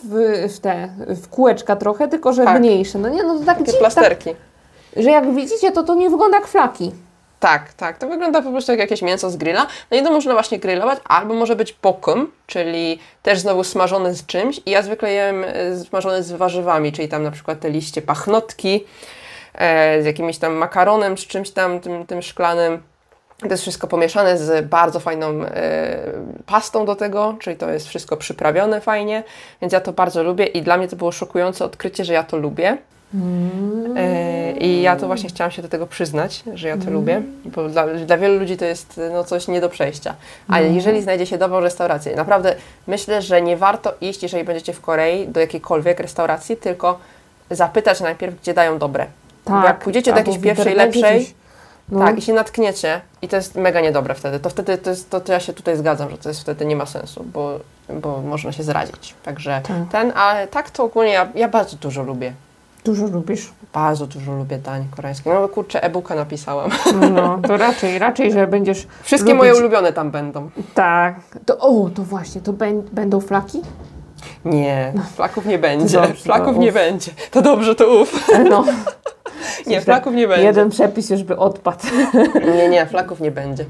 [0.54, 2.60] w te w kółeczka trochę, tylko że Tak.
[2.60, 2.98] mniejsze.
[2.98, 4.30] No nie, no to tak Takie tak, plasterki.
[4.96, 6.92] że jak widzicie, to to nie wygląda jak flaki.
[7.40, 7.98] Tak, tak.
[7.98, 9.66] To wygląda po prostu jak jakieś mięso z grilla.
[9.90, 14.26] No i to można właśnie grillować, albo może być pokum, czyli też znowu smażone z
[14.26, 14.60] czymś.
[14.66, 18.84] I ja zwykle jem e, smażone z warzywami, czyli tam na przykład te liście pachnotki,
[19.54, 22.82] e, z jakimś tam makaronem, z czymś tam, tym, tym szklanym.
[23.38, 25.98] To jest wszystko pomieszane z bardzo fajną e,
[26.46, 29.22] pastą do tego, czyli to jest wszystko przyprawione fajnie,
[29.60, 32.36] więc ja to bardzo lubię i dla mnie to było szokujące odkrycie, że ja to
[32.36, 32.78] lubię.
[33.96, 37.68] E, I ja to właśnie chciałam się do tego przyznać, że ja to lubię, bo
[37.68, 40.14] dla, dla wielu ludzi to jest no, coś nie do przejścia.
[40.48, 42.54] Ale jeżeli znajdzie się dobrą restaurację, naprawdę
[42.86, 46.98] myślę, że nie warto iść, jeżeli będziecie w Korei, do jakiejkolwiek restauracji, tylko
[47.50, 49.06] zapytać najpierw, gdzie dają dobre.
[49.46, 51.34] Bo jak pójdziecie do Tak, jakiejś pierwszej, lepszej,
[51.88, 52.00] no.
[52.00, 55.20] tak, i się natkniecie i to jest mega niedobre wtedy, to wtedy to, jest, to,
[55.20, 58.52] to ja się tutaj zgadzam, że to jest wtedy nie ma sensu, bo, bo można
[58.52, 59.14] się zrazić.
[59.22, 59.76] Także Tak.
[59.92, 62.32] ten, ale tak to ogólnie ja, ja bardzo dużo lubię.
[62.86, 63.52] Dużo lubisz.
[63.74, 65.26] Bardzo dużo lubię dań koreańskich.
[65.32, 66.70] No kurczę, e-booka napisałam.
[67.14, 70.50] No, to raczej, raczej, że będziesz Wszystkie lubić- moje ulubione tam będą.
[70.74, 71.14] Tak.
[71.46, 73.60] To, o, to właśnie, to bę- będą flaki?
[74.44, 76.00] Nie, flaków nie będzie.
[76.00, 76.74] dobrze, Flaków nie uf.
[76.74, 77.10] będzie.
[77.30, 78.28] To dobrze, to uf.
[78.50, 78.64] No.
[79.66, 80.44] Nie, flaków nie będzie.
[80.44, 81.84] Jeden przepis już by odpadł.
[82.56, 83.64] Nie, nie, flaków nie będzie.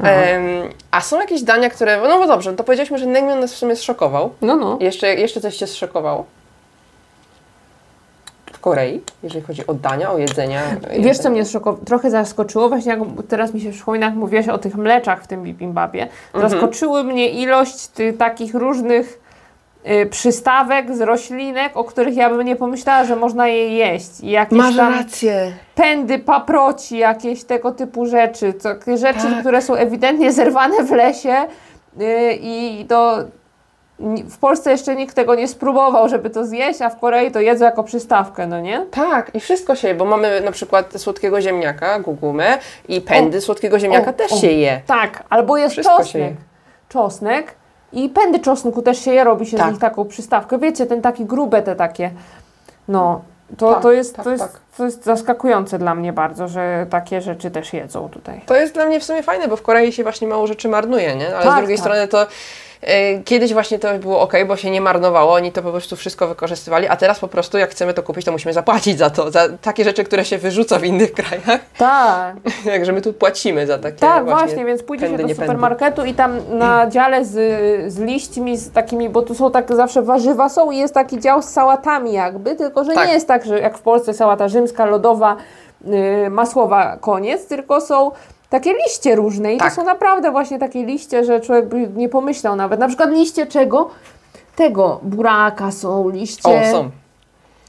[0.00, 0.42] Em,
[0.90, 2.00] a są jakieś dania, które.
[2.08, 4.30] No bo dobrze, to powiedzieliśmy, że naengmyeon nas w sumie zszokował.
[4.40, 4.78] No, no.
[4.80, 6.24] Jeszcze, jeszcze coś Cię zszokowało?
[8.62, 10.60] Korei, jeżeli chodzi o dania, o jedzenia.
[10.98, 11.42] Wiesz, co mnie
[11.86, 12.68] trochę zaskoczyło?
[12.68, 16.08] Właśnie jak teraz mi się przypomina, jak mówiłaś o tych mleczach w tym bibimbapie.
[16.34, 16.50] Mhm.
[16.50, 19.20] Zaskoczyły mnie ilość ty, takich różnych
[20.02, 24.20] y, przystawek z roślinek, o których ja bym nie pomyślała, że można je jeść.
[24.20, 25.52] I jakieś Masz tam rację.
[25.74, 28.54] pędy, paproci, jakieś tego typu rzeczy.
[28.96, 29.40] Rzeczy, Tak.
[29.40, 31.34] które są ewidentnie zerwane w lesie
[32.00, 33.30] y, i to ni-
[34.30, 37.64] w Polsce jeszcze nikt tego nie spróbował, żeby to zjeść, a w Korei to jedzą
[37.64, 38.86] jako przystawkę, no nie?
[38.90, 43.78] Tak, i wszystko się je, bo mamy na przykład słodkiego ziemniaka, gugumę i pędy słodkiego
[43.78, 44.36] ziemniaka O, też o.
[44.36, 44.80] się je.
[44.86, 46.32] Tak, albo jest Wszystko czosnek.
[46.88, 47.54] Czosnek
[47.92, 49.66] i pędy czosnku też się je, robi się Tak.
[49.68, 50.58] z nich taką przystawkę.
[50.58, 52.10] Wiecie, ten taki grube te takie.
[52.88, 53.20] No,
[53.58, 54.60] to, Tak, to, jest, tak, to, jest, tak.
[54.76, 58.40] to jest zaskakujące dla mnie bardzo, że takie rzeczy też jedzą tutaj.
[58.46, 61.16] To jest dla mnie w sumie fajne, bo w Korei się właśnie mało rzeczy marnuje,
[61.16, 61.34] nie?
[61.34, 61.84] Ale z Tak, drugiej tak.
[61.84, 62.26] strony to
[63.24, 66.88] kiedyś właśnie to było ok, bo się nie marnowało, oni to po prostu wszystko wykorzystywali,
[66.88, 69.84] a teraz po prostu jak chcemy to kupić, to musimy zapłacić za to, za takie
[69.84, 71.60] rzeczy, które się wyrzuca w innych krajach.
[71.78, 75.28] Tak, Także my tu płacimy za takie tak właśnie, właśnie, więc pójdzie się pędy, do
[75.28, 75.46] nie pędy.
[75.46, 77.32] supermarketu i tam na dziale z,
[77.92, 81.42] z liśćmi, z takimi, bo tu są tak zawsze warzywa są i jest taki dział
[81.42, 83.06] z sałatami jakby, tylko że Tak.
[83.08, 85.36] nie jest tak, że jak w Polsce sałata rzymska, lodowa,
[85.84, 88.10] yy, masłowa, koniec, tylko są
[88.52, 89.68] takie liście różne i Tak.
[89.68, 92.80] to są naprawdę właśnie takie liście, że człowiek by nie pomyślał nawet.
[92.80, 93.90] Na przykład liście czego?
[94.56, 96.90] Tego, buraka są, liście, O, są.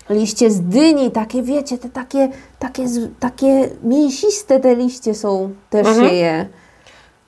[0.10, 2.86] liście z dyni, takie wiecie, te takie, takie,
[3.20, 6.08] takie mięsiste te liście są, też Mhm.
[6.10, 6.46] się je.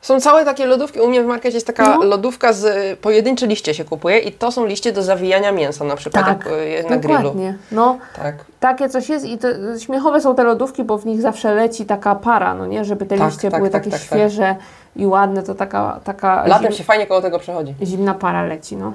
[0.06, 1.00] Są całe takie lodówki.
[1.00, 2.04] U mnie w markecie jest taka No.
[2.04, 5.96] lodówka z y, pojedyncze liście się kupuje i to są liście do zawijania mięsa na
[5.96, 7.18] przykład Tak, jak, y, na grillu.
[7.18, 7.58] Dokładnie.
[7.72, 8.36] No, Tak.
[8.60, 9.48] takie coś jest i to,
[9.80, 12.86] śmiechowe są te lodówki, bo w nich zawsze leci taka para, no nie?
[12.86, 14.08] Żeby te Tak, liście tak, były tak, takie tak, tak.
[14.10, 14.56] świeże
[14.96, 17.76] i ładne, to taka, taka Latem zim, się fajnie koło tego przechodzi.
[17.84, 18.94] zimna para leci, no.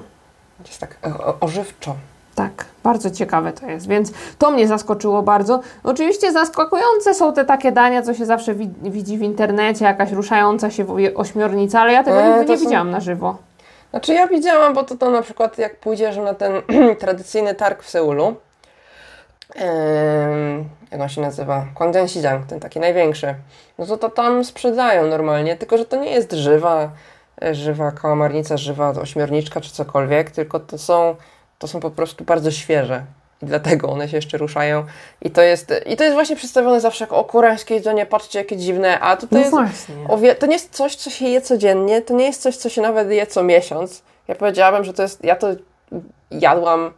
[0.67, 0.97] Jest tak
[1.39, 1.95] ożywczo.
[2.41, 5.59] Tak, bardzo ciekawe to jest, więc to mnie zaskoczyło bardzo.
[5.83, 10.71] Oczywiście zaskakujące są te takie dania, co się zawsze wi- widzi w internecie, jakaś ruszająca
[10.71, 13.37] się ośmiornica, ale ja tego E, nigdy nie są- widziałam na żywo.
[13.91, 16.51] Znaczy ja widziałam, bo to, to na przykład jak pójdziesz na ten
[16.99, 18.35] tradycyjny targ w Seulu,
[20.91, 21.65] jak on się nazywa?
[21.75, 23.35] Gwangjang ten taki największy,
[23.79, 26.89] no to, to tam sprzedają normalnie, tylko że to nie jest żywa,
[27.51, 31.15] żywa kałamarnica, żywa ośmiorniczka czy cokolwiek, tylko to są,
[31.61, 33.03] to są po prostu bardzo świeże.
[33.41, 34.85] I dlatego one się jeszcze ruszają.
[35.21, 38.57] I to jest, i to jest właśnie przedstawione zawsze jako o koreańskie jedzenie, patrzcie jakie
[38.57, 40.35] dziwne, a tutaj No jest właśnie.
[40.35, 43.11] to nie jest coś, co się je codziennie, to nie jest coś, co się nawet
[43.11, 44.03] je co miesiąc.
[44.27, 45.47] Ja powiedziałabym, że to jest, ja to
[46.31, 46.91] jadłam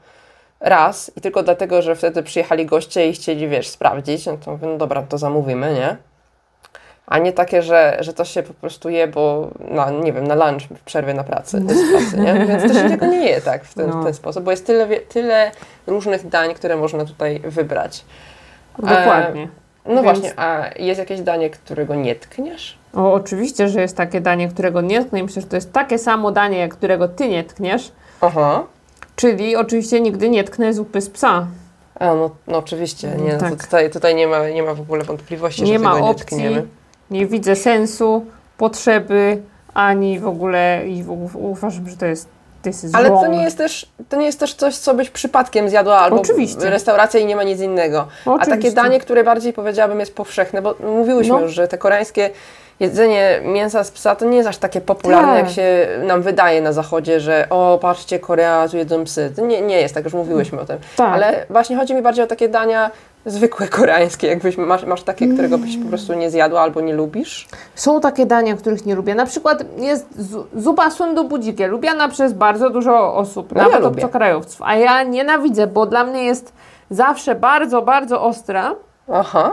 [0.59, 4.67] raz i tylko dlatego, że wtedy przyjechali goście i chcieli, wiesz, sprawdzić, no to mówię,
[4.67, 5.97] no dobra, to zamówimy, nie?
[7.07, 10.35] A nie takie, że, że to się po prostu je, bo na, nie wiem, na
[10.35, 11.61] lunch w przerwie na pracy,
[11.91, 12.45] pracy, nie?
[12.45, 14.03] Więc to się tego nie je tak w ten, No.
[14.03, 15.51] ten sposób, bo jest tyle, tyle
[15.87, 18.05] różnych dań, które można tutaj wybrać.
[18.79, 19.47] Dokładnie.
[19.85, 22.77] No Więc- właśnie, a jest jakieś danie, którego nie tkniesz?
[22.93, 25.97] O, oczywiście, że jest takie danie, którego nie tknę i myślę, że to jest takie
[25.99, 28.63] samo danie, jak którego ty nie tkniesz, Aha.
[29.15, 31.47] czyli oczywiście nigdy nie tknę zupy z psa.
[31.99, 33.63] A, no, no oczywiście, nie, no, Tak.
[33.63, 36.25] tutaj, tutaj nie, ma, nie ma w ogóle wątpliwości, Nie że ma tego nie opcji,
[36.25, 36.63] tkniemy.
[37.11, 38.25] Nie widzę sensu,
[38.57, 39.41] potrzeby,
[39.73, 42.29] ani w ogóle i uważam, że to jest
[42.93, 46.21] Ale to nie, jest też, to nie jest też coś, co byś przypadkiem zjadła, albo
[46.21, 46.69] Oczywiście.
[46.69, 48.07] restauracja i nie ma nic innego.
[48.25, 48.71] A takie Oczywiście.
[48.71, 51.39] danie, które bardziej powiedziałabym jest powszechne, bo mówiłyśmy No.
[51.39, 52.29] już, że te koreańskie
[52.79, 55.43] jedzenie mięsa z psa to nie jest aż takie popularne, Tak.
[55.45, 59.33] jak się nam wydaje na zachodzie, że o, patrzcie, Korea, tu jedzą psy.
[59.35, 60.77] To nie, nie jest tak, już mówiłyśmy o tym.
[60.95, 61.13] Tak.
[61.13, 62.91] Ale właśnie chodzi mi bardziej o takie dania
[63.25, 67.47] zwykłe koreańskie, jakbyś masz, masz takie, którego byś po prostu nie zjadła albo nie lubisz.
[67.75, 69.15] Są takie dania, których nie lubię.
[69.15, 73.83] Na przykład jest zu- zupa sundu budzikie, lubiana przez bardzo dużo osób, No ja nawet
[73.83, 74.03] lubię.
[74.03, 74.61] obcokrajowców.
[74.63, 76.53] A ja nienawidzę, bo dla mnie jest
[76.89, 78.75] zawsze bardzo, bardzo ostra.
[79.13, 79.51] Aha.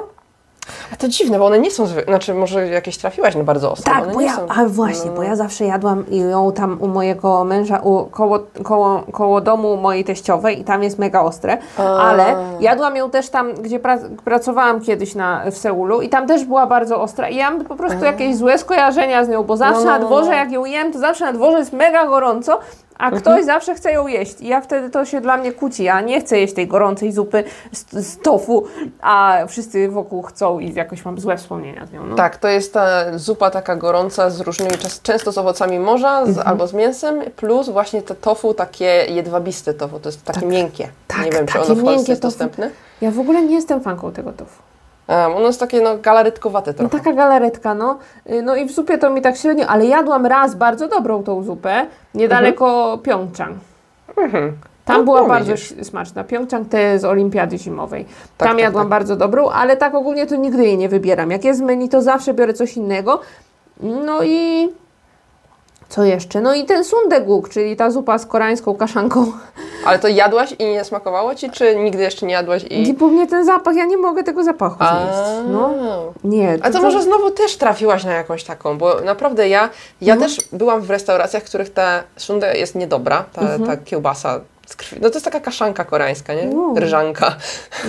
[0.93, 2.13] A to dziwne, bo one nie są zwykłe.
[2.13, 3.93] Znaczy, może jakieś trafiłaś na bardzo ostre.
[3.93, 4.47] Tak, bo ja, są...
[4.49, 9.03] a właśnie, no, bo ja zawsze jadłam ją tam u mojego męża, u, koło, koło,
[9.13, 11.83] koło domu mojej teściowej i tam jest mega ostre, A.
[11.83, 16.45] ale jadłam ją też tam, gdzie pra, pracowałam kiedyś na, w Seulu i tam też
[16.45, 19.85] była bardzo ostra i ja mam po prostu jakieś złe skojarzenia z nią, bo zawsze
[19.85, 20.37] no, na no, dworze no.
[20.37, 22.59] jak ją jem, to zawsze na dworze jest mega gorąco,
[23.01, 23.23] a Mhm.
[23.23, 26.21] ktoś zawsze chce ją jeść i ja wtedy to się dla mnie kłóci, ja nie
[26.21, 28.65] chcę jeść tej gorącej zupy z, z tofu,
[29.01, 32.07] a wszyscy wokół chcą i jakoś mam złe wspomnienia z nią.
[32.07, 32.17] No.
[32.17, 34.71] Tak, to jest ta zupa taka gorąca z różnymi,
[35.03, 36.35] często z owocami morza Mhm.
[36.35, 40.89] z, albo z mięsem, plus właśnie to tofu takie jedwabiste tofu, to jest takie miękkie.
[41.07, 42.31] tak, Nie wiem, czy ono w Polsce jest tofu.
[42.33, 42.71] dostępne.
[43.01, 44.63] Ja w ogóle nie jestem fanką tego tofu.
[45.11, 46.99] Um, ono jest takie no, galaretkowate No trochę.
[46.99, 47.99] taka galaretka, no.
[48.31, 51.42] Y, No i w zupie to mi tak średnio, ale jadłam raz bardzo dobrą tą
[51.42, 53.57] zupę, niedaleko Pjongczang.
[54.16, 54.53] Mhm.
[54.85, 55.75] Tam No, była no bardzo widzisz.
[55.83, 56.25] smaczna.
[56.25, 58.05] Pjongczang te z olimpiady zimowej.
[58.05, 58.90] Tak, Tam tak, jadłam tak.
[58.90, 61.31] bardzo dobrą, ale tak ogólnie to nigdy jej nie wybieram.
[61.31, 63.20] Jak jest menu, to zawsze biorę coś innego.
[63.83, 64.68] No i
[65.90, 66.40] co jeszcze?
[66.40, 69.33] No i ten sundeguk, czyli ta zupa z koreańską kaszanką.
[69.85, 72.94] Ale to jadłaś i nie smakowało ci, czy nigdy jeszcze nie jadłaś I i...
[72.94, 75.48] po mnie ten zapach, ja nie mogę tego zapachu A, znieść.
[75.48, 75.70] No,
[76.24, 76.59] nie.
[76.62, 79.68] A to może znowu też trafiłaś na jakąś taką, bo naprawdę ja,
[80.00, 84.76] ja też byłam w restauracjach, w których ta sundae jest niedobra, ta, ta kiełbasa z
[84.76, 84.96] krwi.
[85.03, 86.46] No to jest taka kaszanka koreańska, nie?
[86.46, 86.74] No.
[86.76, 87.35] Ryżanka,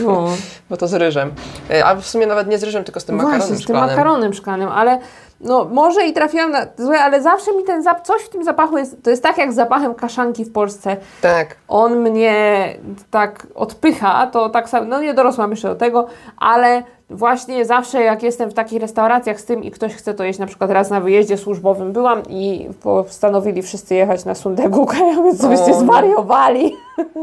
[0.06, 0.28] No.
[0.70, 1.32] bo to z ryżem.
[1.70, 3.64] E, A w sumie nawet nie z ryżem, tylko z tym Właśnie, makaronem z tym
[3.64, 3.90] szklanym.
[3.90, 5.00] makaronem szklanym, ale
[5.44, 8.78] no może i trafiłam na złe, ale zawsze mi ten zap, coś w tym zapachu
[8.78, 10.98] jest, to jest tak jak z zapachem kaszanki w Polsce.
[11.22, 11.56] Tak.
[11.68, 12.68] On mnie
[13.12, 18.24] tak odpycha, to tak samo, no nie dorosłam jeszcze do tego, ale właśnie zawsze jak
[18.24, 21.02] jestem w takich restauracjach z tym i ktoś chce to jeść, na przykład raz na
[21.02, 26.74] wyjeździe służbowym byłam i postanowili wszyscy jechać na Sundeguka, ja więc byście zwariowali.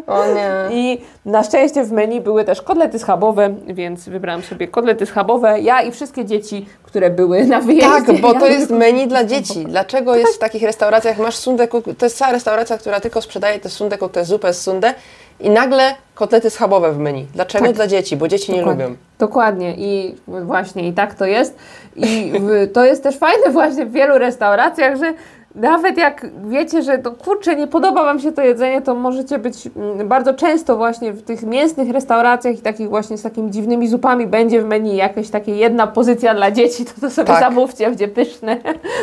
[0.07, 0.51] O nie.
[0.81, 5.61] I na szczęście w menu były też kotlety schabowe, więc wybrałam sobie kotlety schabowe.
[5.61, 7.89] Ja i wszystkie dzieci, które były na wyjeździe.
[7.89, 9.65] Tak, bo to jest menu dla dzieci.
[9.65, 13.69] Dlaczego jest w takich restauracjach, masz sundeku, to jest cała restauracja, która tylko sprzedaje te
[13.69, 14.95] sundeku, tę zupę z sunde
[15.41, 17.27] i nagle kotlety schabowe w menu.
[17.35, 17.75] Dlaczego Tak.
[17.75, 18.17] dla dzieci?
[18.17, 18.85] Bo dzieci nie Dokładnie.
[18.85, 18.97] lubią.
[19.19, 21.57] Dokładnie i właśnie i tak to jest.
[21.97, 25.15] I w, to jest też fajne właśnie w wielu restauracjach, że
[25.55, 29.57] nawet jak wiecie, że to kurczę, nie podoba Wam się to jedzenie, to możecie być
[29.77, 34.27] mm, bardzo często właśnie w tych mięsnych restauracjach i takich właśnie z takimi dziwnymi zupami
[34.27, 37.41] będzie w menu jakaś taka jedna pozycja dla dzieci, to to sobie Tak.
[37.41, 38.57] zamówcie, będzie pyszne.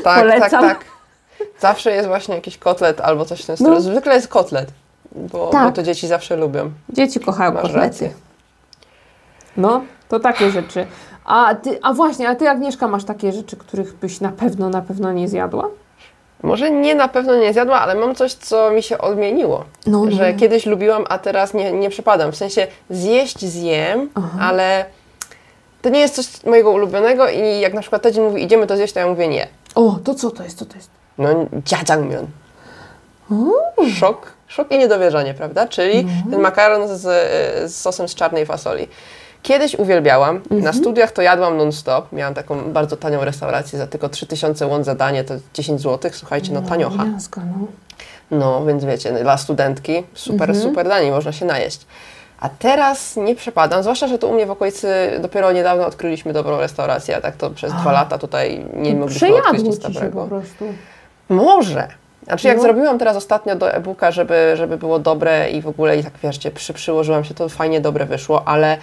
[0.03, 0.49] Tak, Polecam.
[0.49, 0.85] tak, tak.
[1.59, 3.71] Zawsze jest właśnie jakiś kotlet albo coś w tym stylu.
[3.71, 3.81] No.
[3.81, 4.67] Zwykle jest kotlet,
[5.15, 5.65] bo, Tak.
[5.65, 6.71] bo to dzieci zawsze lubią.
[6.89, 7.85] Dzieci kochają Masz kotlety.
[7.87, 8.09] rację.
[9.57, 10.85] No, to takie rzeczy.
[11.25, 14.81] A ty, a właśnie, a ty Agnieszka masz takie rzeczy, których byś na pewno, na
[14.81, 15.69] pewno nie zjadła?
[16.43, 19.65] Może nie na pewno nie zjadła, ale mam coś, co mi się odmieniło.
[19.87, 22.31] No, że kiedyś lubiłam, a teraz nie, nie przepadam.
[22.31, 24.09] W sensie zjeść zjem,
[24.41, 24.85] ale
[25.81, 28.93] to nie jest coś mojego ulubionego i jak na przykład Tedzin mówi idziemy to zjeść,
[28.93, 29.47] to ja mówię nie.
[29.75, 30.89] O, to co to jest, co to jest?
[31.17, 31.29] No
[31.71, 32.27] jajangmyeon.
[33.99, 35.67] Szok, szok i niedowierzanie, prawda?
[35.67, 37.01] Czyli ten makaron z,
[37.71, 38.87] z sosem z czarnej fasoli.
[39.43, 42.11] Kiedyś uwielbiałam, na studiach to jadłam non-stop.
[42.11, 46.11] Miałam taką bardzo tanią restaurację za tylko 3000 won za danie, to 10 zł.
[46.13, 47.05] Słuchajcie, no taniocha.
[47.05, 47.67] Miazga, no.
[48.31, 51.85] No, więc wiecie, dla studentki super, super danie, można się najeść.
[52.39, 54.87] A teraz nie przepadam, zwłaszcza, że tu u mnie w okolicy
[55.21, 59.63] dopiero niedawno odkryliśmy dobrą restaurację, a tak to przez dwa lata tutaj nie mogliśmy odkryć
[59.63, 60.21] nic dobrego.
[60.21, 60.65] po prostu.
[61.29, 61.87] Może.
[62.27, 62.63] Znaczy jak No.
[62.63, 66.51] zrobiłam teraz ostatnio do e-booka, żeby, żeby było dobre i w ogóle i tak wiecie,
[66.51, 68.77] przy, przyłożyłam się, to fajnie dobre wyszło, ale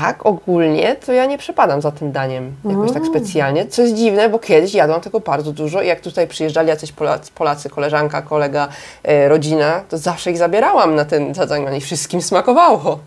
[0.00, 4.28] tak ogólnie to ja nie przepadam za tym daniem jakoś tak specjalnie, co jest dziwne,
[4.28, 8.68] bo kiedyś jadłam tego bardzo dużo i jak tutaj przyjeżdżali jacyś Polacy, Polacy koleżanka, kolega,
[9.04, 12.98] e, rodzina, to zawsze ich zabierałam na ten jajangmyeon i wszystkim smakowało.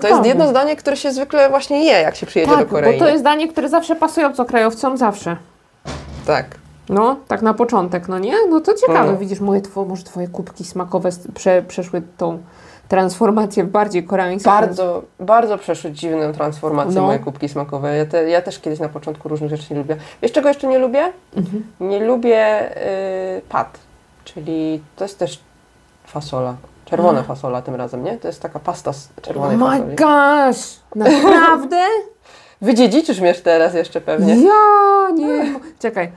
[0.00, 2.92] To jest jedno zdanie, które się zwykle właśnie je, jak się przyjedzie Tak, do Korei.
[2.98, 5.36] bo to jest danie, które zawsze pasuje obcokrajowcom, zawsze.
[6.26, 6.61] Tak.
[6.88, 8.34] No, tak na początek, no nie?
[8.50, 9.18] No to ciekawe, Mm.
[9.18, 12.38] widzisz, moje, two, może twoje kubki smakowe prze, przeszły tą
[12.88, 14.50] transformację w bardziej koreańską.
[14.50, 17.06] Bardzo, bardzo przeszły dziwną transformację No.
[17.06, 17.96] moje kubki smakowe.
[17.96, 19.96] Ja, te, ja też kiedyś na początku różnych rzeczy nie lubię.
[20.22, 21.12] Wiesz czego jeszcze nie lubię?
[21.36, 21.64] Mhm.
[21.80, 22.70] Nie lubię
[23.38, 23.78] y, pat,
[24.24, 25.40] czyli to jest też
[26.06, 26.54] fasola.
[26.84, 28.16] Czerwona fasola tym razem, nie?
[28.18, 29.96] To jest taka pasta z Oh czerwonej my fasoli.
[29.96, 30.80] gosh!
[30.94, 31.82] Naprawdę?
[32.62, 34.36] Wydziedziczysz mnie teraz jeszcze pewnie.
[34.46, 35.54] Ja nie.
[35.78, 36.12] Czekaj.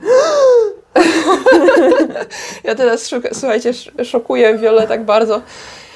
[2.64, 5.40] Ja teraz, szuka, słuchajcie, sz- szokuję Wiolę tak bardzo.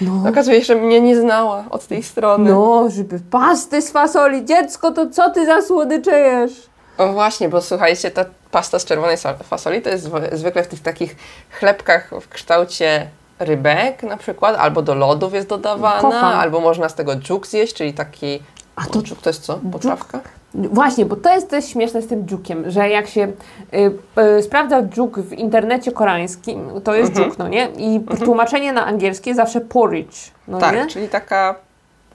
[0.00, 0.30] No.
[0.30, 2.50] Okazuje się, że mnie nie znała od tej strony.
[2.50, 4.44] No, żeby pasty z fasoli.
[4.44, 6.52] Dziecko, to co ty za słodycze jesz?
[6.98, 10.82] O właśnie, bo słuchajcie, ta pasta z czerwonej fasoli to jest zw- zwykle w tych
[10.82, 11.16] takich
[11.50, 13.06] chlebkach w kształcie
[13.38, 16.24] rybek na przykład, albo do lodów jest dodawana, Kocham.
[16.40, 18.42] albo można z tego dżuk zjeść, czyli taki...
[18.76, 19.58] A to- dżuk to jest co?
[19.72, 20.20] Potrawka?
[20.54, 23.20] Właśnie, bo to jest też śmieszne z tym dżukiem, że jak się
[23.74, 23.92] y,
[24.38, 27.28] y, sprawdza dżuk w internecie koreańskim, to jest Mhm.
[27.28, 27.68] dżuk, no nie?
[27.78, 30.16] I tłumaczenie na angielskie zawsze porridge,
[30.48, 30.86] no tak, nie?
[30.86, 31.54] czyli taka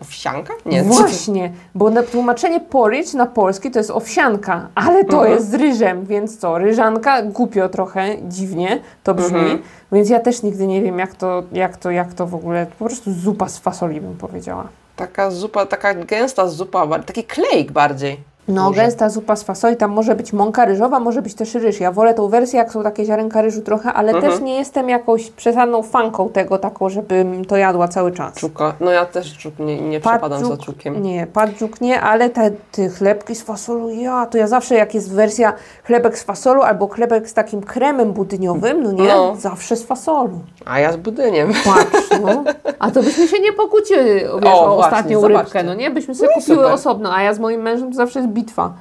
[0.02, 0.54] owsianka?
[0.66, 5.32] Nie, Właśnie, bo na tłumaczenie porridge na polski to jest owsianka, ale to Mhm.
[5.34, 6.58] jest z ryżem, więc co?
[6.58, 9.60] Ryżanka głupio trochę, dziwnie to brzmi, Mhm.
[9.92, 12.86] więc ja też nigdy nie wiem jak to, jak to, jak to w ogóle, po
[12.86, 14.68] prostu zupa z fasoli bym powiedziała.
[14.96, 18.35] Taka zupa, taka gęsta zupa, taki klejk bardziej.
[18.48, 18.82] No, Może.
[18.82, 21.80] gęsta zupa z fasoli, tam może być mąka ryżowa, może być też ryż.
[21.80, 24.32] Ja wolę tą wersję, jak są takie ziarenka ryżu trochę, ale Mhm.
[24.34, 28.34] też nie jestem jakąś przesadną fanką tego, taką, żebym to jadła cały czas.
[28.36, 28.74] Czuka.
[28.80, 31.02] No ja też czuk nie, nie przepadam za czukiem.
[31.04, 35.12] Nie, padżuk nie, ale te, te chlebki z fasolu, ja, to ja zawsze jak jest
[35.14, 35.54] wersja
[35.84, 39.36] chlebek z fasolu albo chlebek z takim kremem budyniowym, no nie, No.
[39.36, 40.40] zawsze z fasolu.
[40.66, 41.52] A ja z budyniem.
[41.66, 42.44] Patrz, no.
[42.80, 45.44] A to byśmy się nie pokłóciły, wiesz, O, o, właśnie, ostatnią zobaczcie.
[45.44, 45.92] rybkę, no nie?
[45.92, 46.74] Byśmy sobie No kupiły super.
[46.74, 48.74] osobno, a ja z moim mężem zawsze jest bitwa.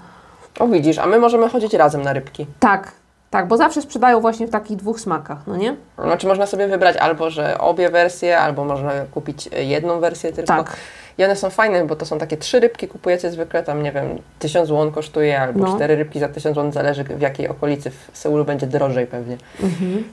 [0.60, 2.46] O widzisz, a my możemy chodzić razem na rybki.
[2.60, 2.92] Tak,
[3.30, 5.76] tak, bo zawsze sprzedają właśnie w takich dwóch smakach, no nie?
[5.98, 10.54] Znaczy można sobie wybrać albo, że obie wersje, albo można kupić e, jedną wersję tylko.
[10.54, 10.76] Tak.
[11.18, 14.18] I one są fajne, bo to są takie trzy rybki, kupujecie zwykle tam, nie wiem,
[14.38, 15.74] 1000 won kosztuje, albo No.
[15.76, 17.90] cztery rybki za 1000 won, zależy w jakiej okolicy.
[17.90, 19.36] W Seulu będzie drożej pewnie.
[19.62, 20.04] Mhm.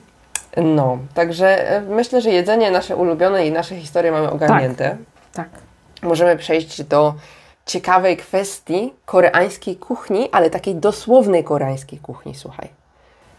[0.56, 4.96] No, także e, myślę, że jedzenie nasze ulubione i nasze historie mamy ogarnięte.
[5.32, 5.48] Tak.
[6.02, 7.14] Możemy przejść do
[7.66, 12.68] ciekawej kwestii koreańskiej kuchni, ale takiej dosłownej koreańskiej kuchni, słuchaj.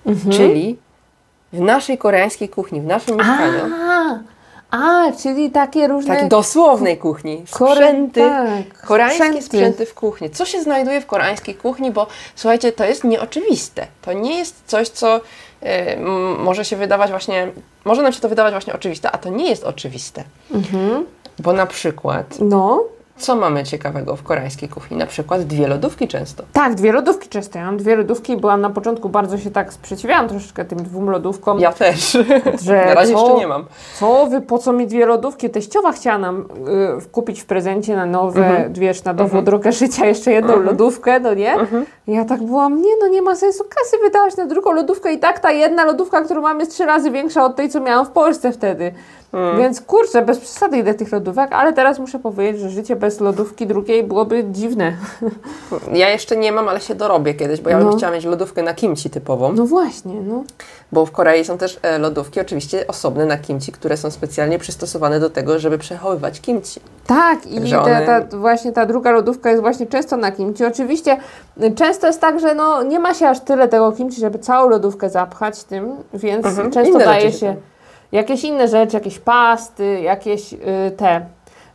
[0.06, 0.32] Mhm.
[0.32, 0.78] Czyli
[1.54, 3.60] w naszej koreańskiej kuchni, w naszym mieszkaniu,
[4.72, 6.14] A, czyli takie różne...
[6.16, 9.44] takiej dosłownej kuchni, Kore- sprzęty, tak, koreańskie sprzęty.
[9.46, 10.30] sprzęty w kuchni.
[10.30, 11.92] Co się znajduje w koreańskiej kuchni?
[11.92, 13.88] Bo słuchajcie, to jest nieoczywiste.
[14.02, 15.22] To nie jest coś, co
[15.62, 16.04] m,
[16.44, 17.52] może się wydawać właśnie,
[17.86, 20.24] może nam się to wydawać właśnie oczywiste, a to nie jest oczywiste.
[20.54, 21.06] Mhm.
[21.40, 22.84] Bo na przykład, No,
[23.18, 24.98] co mamy ciekawego w koreańskiej kuchni?
[24.98, 26.44] Na przykład dwie lodówki często.
[26.54, 27.60] tak, dwie lodówki często.
[27.60, 31.60] Ja mam dwie lodówki, byłam na początku bardzo się tak sprzeciwiałam troszeczkę tym dwóm lodówkom.
[31.60, 32.18] Ja też.
[32.66, 33.20] Że Na razie co?
[33.20, 33.66] jeszcze nie mam.
[34.00, 35.50] Co wy, po co mi dwie lodówki?
[35.50, 38.74] Teściowa chciała nam y, kupić w prezencie na nowe, Mhm.
[38.74, 41.54] wiesz, na nową drogę życia jeszcze jedną lodówkę, no nie?
[41.54, 41.86] Mhm.
[42.08, 45.40] Ja tak byłam, nie no, nie ma sensu kasy wydawać na drugą lodówkę i tak
[45.40, 48.52] ta jedna lodówka, którą mam jest trzy razy większa od tej, co miałam w Polsce
[48.52, 48.92] wtedy.
[49.34, 49.58] Mhm.
[49.58, 53.68] Więc kurczę, bez przesady idę tych lodówek, ale teraz muszę powiedzieć, że życie bez lodówki
[53.68, 54.94] drugiej byłoby dziwne.
[55.94, 57.98] Ja jeszcze nie mam, ale się dorobię kiedyś, bo ja bym No.
[57.98, 59.54] chciała mieć lodówkę na kimchi typową.
[59.54, 60.44] No właśnie, no.
[60.92, 65.20] Bo w Korei są też e, lodówki oczywiście osobne na kimchi, które są specjalnie przystosowane
[65.20, 66.80] do tego, żeby przechowywać kimchi.
[67.08, 70.66] Tak, i ta, one- ta, właśnie ta druga lodówka jest właśnie często na kimchi.
[70.66, 71.18] Oczywiście
[71.64, 74.70] y, często jest tak, że no, nie ma się aż tyle tego kimchi, żeby całą
[74.70, 76.72] lodówkę zapchać tym, więc Mhm.
[76.72, 77.56] często Inne daje się się.
[78.14, 80.58] Jakieś inne rzeczy, jakieś pasty, jakieś y,
[80.98, 81.22] te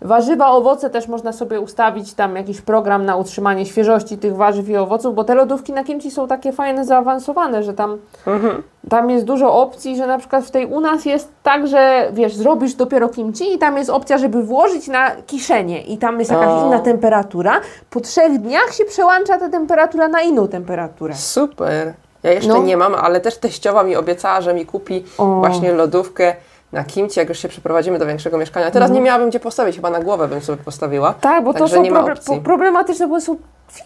[0.03, 4.77] warzywa, owoce też można sobie ustawić tam jakiś program na utrzymanie świeżości tych warzyw i
[4.77, 8.63] owoców, bo te lodówki na kimchi są takie fajne, zaawansowane, że tam Mhm.
[8.89, 12.35] tam jest dużo opcji, że na przykład w tej u nas jest tak, że wiesz,
[12.35, 16.49] zrobisz dopiero kimchi i tam jest opcja, żeby włożyć na kiszenie i tam jest jakaś
[16.49, 16.67] O.
[16.67, 17.61] inna temperatura.
[17.91, 21.15] Po trzech dniach się przełącza ta temperatura na inną temperaturę.
[21.15, 21.95] Super.
[22.23, 22.63] Ja jeszcze No.
[22.63, 25.25] nie mam, ale też teściowa mi obiecała, że mi kupi O.
[25.27, 26.35] właśnie lodówkę
[26.73, 28.71] na kimchi, jak już się przeprowadzimy do większego mieszkania.
[28.71, 31.15] Teraz nie miałabym gdzie postawić, chyba na głowę bym sobie postawiła.
[31.21, 33.37] Tak, bo to Także są proble- problematyczne, bo są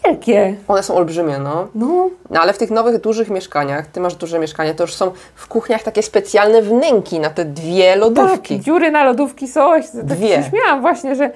[0.05, 0.55] wielkie.
[0.67, 1.67] One są olbrzymie, no.
[1.75, 5.11] No, No ale w tych nowych, dużych mieszkaniach, ty masz duże mieszkanie, to już są
[5.35, 8.59] w kuchniach takie specjalne wnęki na te dwie tak, lodówki.
[8.59, 9.71] dziury na lodówki są.
[9.71, 10.27] Tak Dwie.
[10.43, 11.31] się śmiałam właśnie, że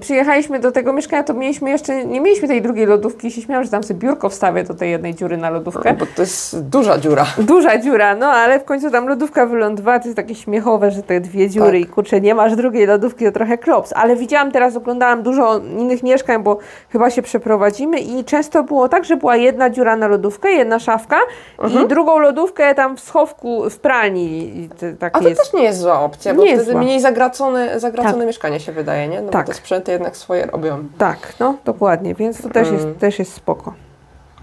[0.00, 3.64] przyjechaliśmy do tego mieszkania, to mieliśmy jeszcze, nie mieliśmy tej drugiej lodówki i się śmiałam,
[3.64, 5.94] że tam sobie biurko wstawię do tej jednej dziury na lodówkę.
[5.94, 7.26] Bo to jest duża dziura.
[7.38, 11.20] Duża dziura, no ale w końcu tam lodówka wylądowała, to jest takie śmiechowe, że te
[11.20, 11.88] dwie dziury Tak.
[11.88, 13.92] i kurczę, nie masz drugiej lodówki, to trochę klops.
[13.96, 16.58] Ale widziałam teraz, oglądałam dużo innych mieszkań, bo
[16.90, 21.16] chyba się przeprowadzimy i często było tak, że była jedna dziura na lodówkę, jedna szafka
[21.58, 21.84] Mhm.
[21.84, 24.52] i drugą lodówkę tam w schowku, w pralni.
[25.00, 25.40] Takie A to jest.
[25.40, 26.80] też nie jest zła opcja, bo Nie jest wtedy zła.
[26.82, 28.26] mniej zagracone, zagracone Tak.
[28.26, 29.22] mieszkanie się wydaje, nie?
[29.22, 29.46] No Tak.
[29.46, 30.84] bo te sprzęty jednak swoje robią.
[30.98, 32.80] Tak, no dokładnie, więc to też, Mm.
[32.86, 33.72] jest, też jest spoko.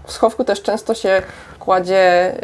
[0.06, 1.22] W schowku też często się
[1.58, 2.34] kładzie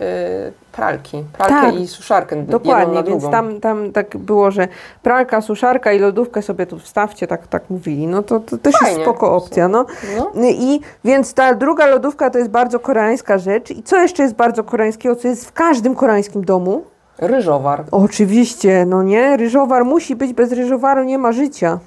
[0.49, 1.25] y, pralki.
[1.33, 1.75] Pralkę Tak.
[1.75, 4.69] i suszarkę Dokładnie, więc tam, tam tak było, że
[5.03, 8.07] pralka, suszarka i lodówkę sobie tu wstawcie, tak, tak mówili.
[8.07, 8.91] No to, to też Fajnie.
[8.91, 9.87] jest spoko opcja, no.
[10.17, 10.31] No.
[10.49, 13.71] I więc ta druga lodówka to jest bardzo koreańska rzecz.
[13.71, 16.85] I co jeszcze jest bardzo koreańskiego, co jest w każdym koreańskim domu?
[17.19, 17.85] Ryżowar.
[17.91, 21.79] Oczywiście, no nie, ryżowar musi być, bez ryżowaru nie ma życia.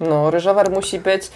[0.00, 1.30] No, ryżowar musi być.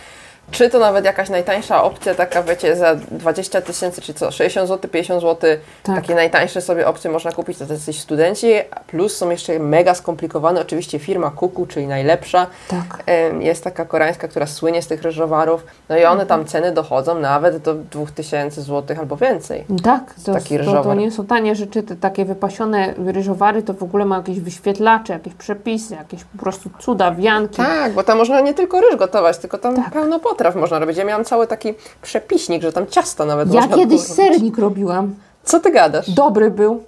[0.50, 4.90] Czy to nawet jakaś najtańsza opcja, taka wiecie, za 20 tysięcy, czy co, 60 zł,
[4.90, 5.50] 50 zł,
[5.82, 5.96] Tak.
[5.96, 8.46] takie najtańsze sobie opcje można kupić, to jesteś studenci,
[8.86, 13.04] plus są jeszcze mega skomplikowane, oczywiście firma Kuku, czyli najlepsza, Tak.
[13.40, 17.56] jest taka koreańska, która słynie z tych ryżowarów, no i one tam ceny dochodzą nawet
[17.56, 19.64] do 2000 zł albo więcej.
[19.84, 20.96] Tak, to, Taki to, to ryżowar.
[20.96, 25.34] nie są tanie rzeczy, te takie wypasione ryżowary to w ogóle ma jakieś wyświetlacze, jakieś
[25.34, 27.56] przepisy, jakieś po prostu cuda, wianki.
[27.56, 29.92] Tak, bo tam można nie tylko ryż gotować, tylko tam Tak.
[29.92, 30.96] pełno potraw można robić.
[30.96, 35.14] Ja miałam cały taki przepiśnik, że tam ciasta nawet Ja można kiedyś sernik robiłam.
[35.44, 36.10] Co ty gadasz?
[36.10, 36.82] Dobry był.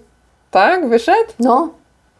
[0.50, 0.88] Tak?
[0.88, 1.32] Wyszedł?
[1.40, 1.68] No,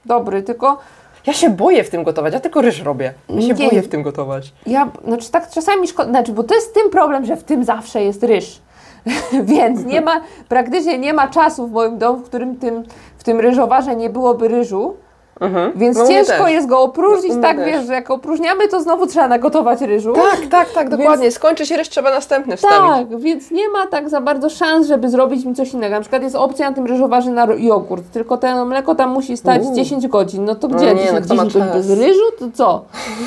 [0.05, 0.79] dobry, tylko
[1.27, 3.15] Ja się boję w tym gotować, ja tylko ryż robię.
[3.29, 3.69] Ja się Nie.
[3.69, 4.53] boję w tym gotować.
[4.67, 8.03] ja, znaczy tak czasami szkoda, znaczy, bo to jest tym problem, że w tym zawsze
[8.05, 8.61] jest ryż.
[9.43, 12.83] Więc nie ma, praktycznie nie ma czasu w moim domu, w którym tym,
[13.19, 14.97] w tym ryżowarze nie byłoby ryżu.
[15.41, 15.73] Mhm.
[15.77, 19.29] Więc No, ciężko jest go opróżnić, mnie tak wiesz, że jak opróżniamy, to znowu trzeba
[19.29, 20.13] nagotować ryżu.
[20.13, 21.31] Tak, tak, tak, dokładnie.
[21.31, 23.09] Skończy się ryż, trzeba następny wstawić.
[23.11, 25.95] Tak, więc nie ma tak za bardzo szans, żeby zrobić mi coś innego.
[25.95, 29.63] Na przykład jest opcja na tym ryżowarze na jogurt, tylko to mleko tam musi stać
[29.63, 29.75] Uuu.
[29.75, 30.45] 10 godzin.
[30.45, 30.95] No to No gdzie?
[30.95, 31.87] nie, 10, no kto ma 10 godzin czas?
[31.87, 32.23] bez ryżu?
[32.39, 32.85] To co?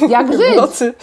[0.10, 0.56] Jak W żyć?
[0.58, 0.94] nocy,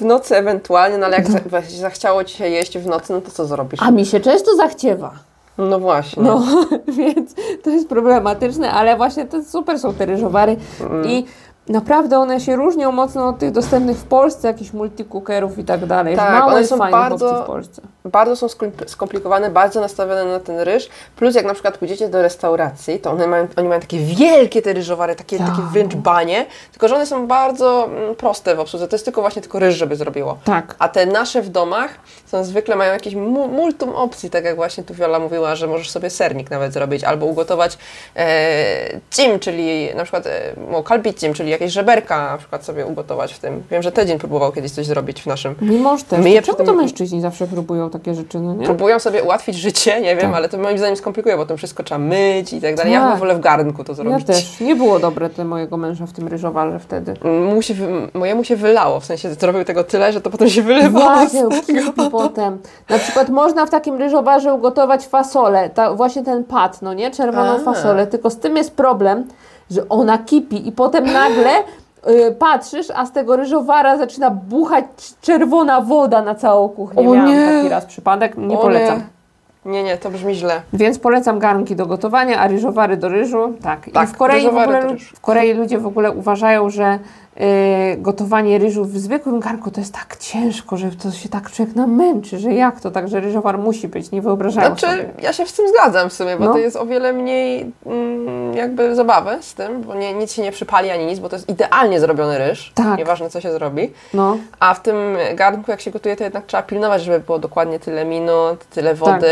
[0.00, 1.26] w nocy ewentualnie, no ale jak
[1.70, 3.80] zachciało Ci się jeść w nocy, no to co zrobisz?
[3.82, 5.12] A mi się często zachciewa.
[5.58, 6.22] No właśnie.
[6.22, 6.42] No,
[6.98, 11.06] więc to jest problematyczne, ale właśnie to super są te ryżowary Mm.
[11.10, 11.24] i
[11.68, 16.16] naprawdę one się różnią mocno od tych dostępnych w Polsce, jakichś multicookerów i tak dalej.
[16.16, 17.82] Tak, Mało one są bardzo- w Polsce.
[18.04, 18.46] Bardzo są
[18.86, 20.88] skomplikowane, bardzo nastawione na ten ryż.
[21.16, 24.72] Plus jak na przykład pójdziecie do restauracji, to one mają, oni mają takie wielkie te
[24.72, 25.46] ryżowary, takie, Tak.
[25.48, 28.88] takie wręcz banie, tylko że one są bardzo mm, proste w obsłudze.
[28.88, 30.38] To jest tylko właśnie tylko ryż, żeby zrobiło.
[30.44, 30.74] Tak.
[30.78, 31.90] A te nasze w domach
[32.26, 35.90] są zwykle mają jakieś mu- multum opcji, tak jak właśnie tu Viola mówiła, że możesz
[35.90, 37.78] sobie sernik nawet zrobić, albo ugotować
[38.16, 40.40] e, cim, czyli na przykład e,
[40.70, 43.62] no, kalbicim, czyli jakieś żeberka na przykład sobie ugotować w tym.
[43.70, 45.54] Wiem, że Tedzin próbował kiedyś coś zrobić w naszym.
[45.60, 46.18] Nie możesz też.
[46.24, 48.64] My je Czemu przy to tym- mężczyźni zawsze próbują takie rzeczy, no nie?
[48.66, 50.34] Próbują sobie ułatwić życie, nie wiem, Tak.
[50.34, 52.92] ale to moim zdaniem skomplikuje, bo to wszystko trzeba myć i tak dalej.
[52.92, 53.18] Ja Tak.
[53.18, 54.26] wolę w garnku to Ja zrobić.
[54.26, 54.60] też.
[54.60, 57.14] Nie było dobre te mojego męża w tym ryżowarze wtedy.
[57.54, 57.74] Mu się,
[58.14, 61.04] mojemu się wylało, w sensie zrobił tego tyle, że to potem się wylewało.
[61.14, 61.44] Właśnie,
[62.10, 62.58] potem.
[62.88, 67.10] Na przykład można w takim ryżowarze ugotować fasolę, ta, właśnie ten pat, no nie?
[67.10, 67.58] Czerwoną A.
[67.58, 69.28] fasolę, tylko z tym jest problem,
[69.70, 71.50] że ona kipi i potem nagle
[72.08, 74.84] y, patrzysz, a z tego ryżowara zaczyna buchać
[75.22, 77.00] czerwona woda na całą kuchnię.
[77.00, 77.46] O Miałam nie.
[77.56, 79.02] taki raz przypadek, nie O polecam.
[79.64, 79.82] Nie.
[79.82, 80.62] nie, to brzmi źle.
[80.72, 83.52] Więc polecam garnki do gotowania, a ryżowary do ryżu.
[83.62, 83.86] Tak.
[83.92, 85.16] Tak, I w Korei, w ryżowary ogóle, do lu- ryżu.
[85.16, 86.98] w Korei ludzie w ogóle uważają, że
[87.98, 92.38] gotowanie ryżu w zwykłym garnku to jest tak ciężko, że to się tak człowiek namęczy,
[92.38, 95.10] że jak to, także ryżowar musi być, nie wyobrażają Znaczy, sobie.
[95.22, 96.52] ja się z tym zgadzam w sumie, bo No.
[96.52, 100.52] to jest o wiele mniej mm, jakby zabawy z tym, bo nie, nic się nie
[100.52, 102.98] przypali ani nic, bo to jest idealnie zrobiony ryż, Tak.
[102.98, 103.92] nieważne co się zrobi.
[104.14, 104.96] No, A w tym
[105.34, 109.26] garnku, jak się gotuje, to jednak trzeba pilnować, żeby było dokładnie tyle minut, tyle wody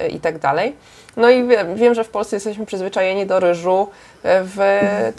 [0.00, 0.76] y, i tak dalej.
[1.16, 4.58] No i wiem, wiem, że w Polsce jesteśmy przyzwyczajeni do ryżu y, w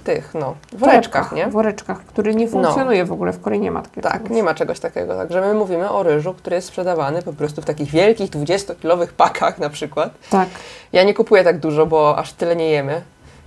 [0.04, 1.48] tych, no, woreczkach, nie?
[1.48, 4.54] W woreczkach, który nie funkcjonuje w ogóle, w Korei nie ma takiego Tak, nie ma
[4.54, 5.16] czegoś takiego.
[5.16, 9.60] Także my mówimy o ryżu, który jest sprzedawany po prostu w takich wielkich 20-kilowych pakach
[9.60, 10.14] na przykład.
[10.30, 10.50] Tak,
[10.94, 13.02] Ja nie kupuję tak dużo, bo aż tyle nie jemy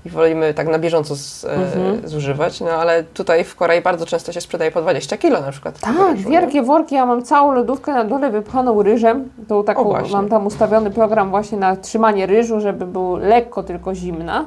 [0.07, 2.09] i wolimy tak na bieżąco z, e, Mhm.
[2.09, 5.79] zużywać, no ale tutaj w Korei bardzo często się sprzedaje po 20 kilo na przykład.
[5.81, 10.47] tak, wielkie worki, ja mam całą lodówkę na dole wypchaną ryżem, tą taką, mam tam
[10.47, 14.45] ustawiony program właśnie na trzymanie ryżu, żeby był lekko tylko zimna.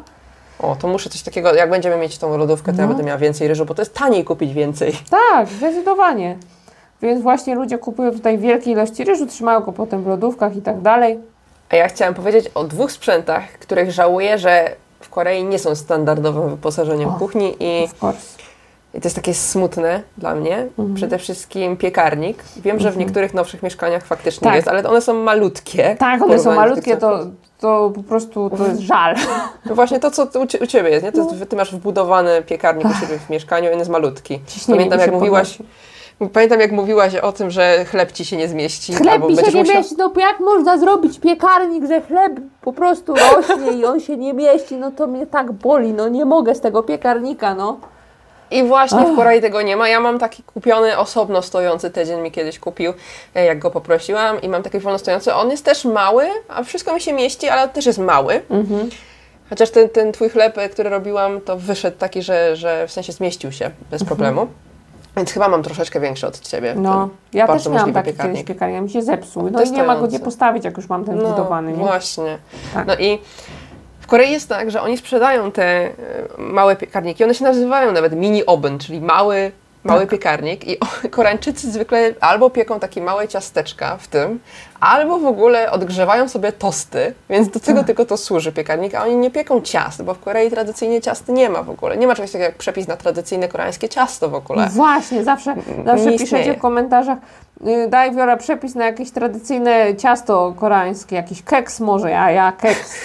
[0.59, 2.87] O, to muszę coś takiego, jak będziemy mieć tą lodówkę, to ja No.
[2.87, 4.93] będę miała więcej ryżu, bo to jest taniej kupić więcej.
[5.31, 6.37] Tak, zdecydowanie.
[7.01, 10.81] Więc właśnie ludzie kupują tutaj wielkie ilości ryżu, trzymają go potem w lodówkach i tak
[10.81, 11.19] dalej.
[11.69, 16.49] A ja chciałam powiedzieć o dwóch sprzętach, których żałuję, że w Korei nie są standardowym
[16.49, 17.13] wyposażeniem O.
[17.13, 17.87] kuchni i.
[18.93, 20.57] I to jest takie smutne dla mnie.
[20.57, 20.93] Mhm.
[20.95, 22.43] Przede wszystkim piekarnik.
[22.57, 24.55] Wiem, że w niektórych nowszych mieszkaniach faktycznie Tak.
[24.55, 25.95] jest, ale one są malutkie.
[25.99, 27.19] Tak, one są malutkie, tych, to,
[27.59, 29.15] to po prostu to jest żal.
[29.65, 31.11] No właśnie to, co u, cie- u Ciebie jest, nie?
[31.11, 34.39] To jest, Ty masz wbudowany piekarnik u siebie w mieszkaniu, on jest malutki.
[34.47, 35.73] Ciśnienie Pamiętam mi jak, mówiłaś, podnosi.
[36.27, 38.93] Pamiętam, jak mówiłaś o tym, że chleb Ci się nie zmieści.
[38.93, 43.13] Chleb mi się nie musiał- mieści, no jak można zrobić piekarnik, że chleb po prostu
[43.15, 46.61] rośnie i on się nie mieści, no to mnie tak boli, no nie mogę z
[46.61, 47.79] tego piekarnika, no.
[48.51, 49.89] I właśnie w Korei tego nie ma.
[49.89, 52.93] Ja mam taki kupiony osobno stojący, Tedzien mi kiedyś kupił,
[53.35, 55.33] e, jak go poprosiłam i mam taki wolno stojący.
[55.33, 58.41] On jest też mały, a wszystko mi się mieści, ale też jest mały.
[58.49, 58.89] Mhm.
[59.49, 63.13] Chociaż ten, ten twój chleb, e, który robiłam, to wyszedł taki, że, że w sensie
[63.13, 64.47] zmieścił się bez problemu.
[65.19, 66.73] Więc chyba mam troszeczkę większy od ciebie.
[66.77, 68.35] No, ja też miałam taki piekarnik.
[68.35, 71.05] kiedyś piekarnik, mi się zepsuł, no i nie ma go gdzie postawić, jak już mam
[71.05, 71.77] ten wbudowany, nie?
[71.77, 72.37] Właśnie.
[72.73, 72.87] Tak.
[72.87, 73.19] No i
[73.99, 75.91] w Korei jest tak, że oni sprzedają te e,
[76.37, 77.23] małe piekarniki.
[77.23, 79.51] One się nazywają nawet mini oven, czyli mały,
[79.83, 80.09] mały Tak.
[80.09, 80.67] piekarnik.
[80.67, 80.77] I
[81.09, 84.39] Koreańczycy zwykle albo pieką takie małe ciasteczka w tym,
[84.79, 87.63] albo w ogóle odgrzewają sobie tosty, więc do Tak.
[87.63, 91.27] tego tylko to służy piekarnik, a oni nie pieką ciast, bo w Korei tradycyjnie ciast
[91.27, 91.97] nie ma w ogóle.
[91.97, 94.65] Nie ma czegoś takiego jak przepis na tradycyjne koreańskie ciasto w ogóle.
[94.65, 95.55] No Właśnie, zawsze,
[95.85, 96.53] zawsze piszecie istnieje.
[96.53, 97.17] w komentarzach,
[97.67, 102.95] y, daj Wiora przepis na jakieś tradycyjne ciasto koreańskie, jakiś keks może, a ja keks.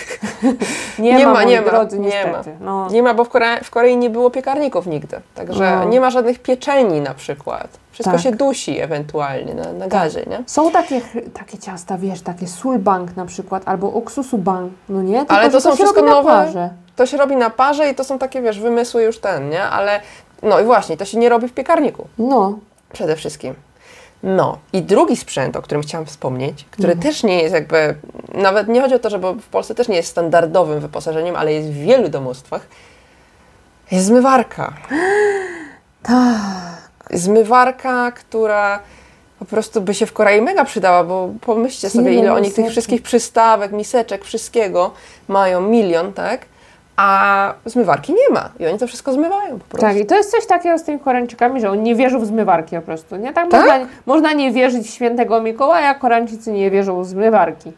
[0.98, 2.56] nie, Nie ma, ma, nie ma, drodzy, nie niestety.
[2.60, 5.20] No, Nie ma, bo w Korei, w Korei nie było piekarników nigdy.
[5.34, 5.84] Także No.
[5.84, 7.68] nie ma żadnych pieczeni na przykład.
[7.94, 8.20] Wszystko Tak.
[8.22, 10.44] się dusi ewentualnie na, na gazie, nie?
[10.46, 11.00] Są takie,
[11.34, 15.18] takie ciasta, wiesz, takie sulbang na przykład, albo oksusu bang, no nie?
[15.18, 16.70] Tylko, Ale to są się wszystko nowe- parze.
[16.96, 19.62] To się robi na parze i to są takie, wiesz, wymysły już ten, nie?
[19.62, 20.00] Ale
[20.42, 22.58] no i właśnie, to się nie robi w piekarniku No,
[22.92, 23.54] przede wszystkim.
[24.22, 27.02] No i drugi sprzęt, o którym chciałam wspomnieć, który Mhm.
[27.12, 27.94] też nie jest jakby,
[28.34, 31.68] nawet nie chodzi o to, że w Polsce też nie jest standardowym wyposażeniem, ale jest
[31.68, 32.66] w wielu domostwach,
[33.90, 34.72] jest zmywarka.
[36.02, 36.83] Tak.
[37.18, 38.78] Zmywarka, która
[39.38, 42.70] po prostu by się w Korei mega przydała, bo pomyślcie sobie, Ile oni tych miseczek.
[42.70, 44.90] wszystkich przystawek, miseczek, wszystkiego
[45.28, 46.40] mają, milion, tak?
[46.96, 49.86] A zmywarki nie ma i oni to wszystko zmywają po prostu.
[49.86, 52.76] Tak, i to jest coś takiego z tymi Koreańczykami, że on nie wierzył w zmywarki
[52.76, 53.32] po prostu, nie?
[53.32, 53.60] Tak, Tak?
[53.66, 57.72] Można, można nie wierzyć w świętego Mikołaja, Koreańczycy nie wierzą w zmywarki.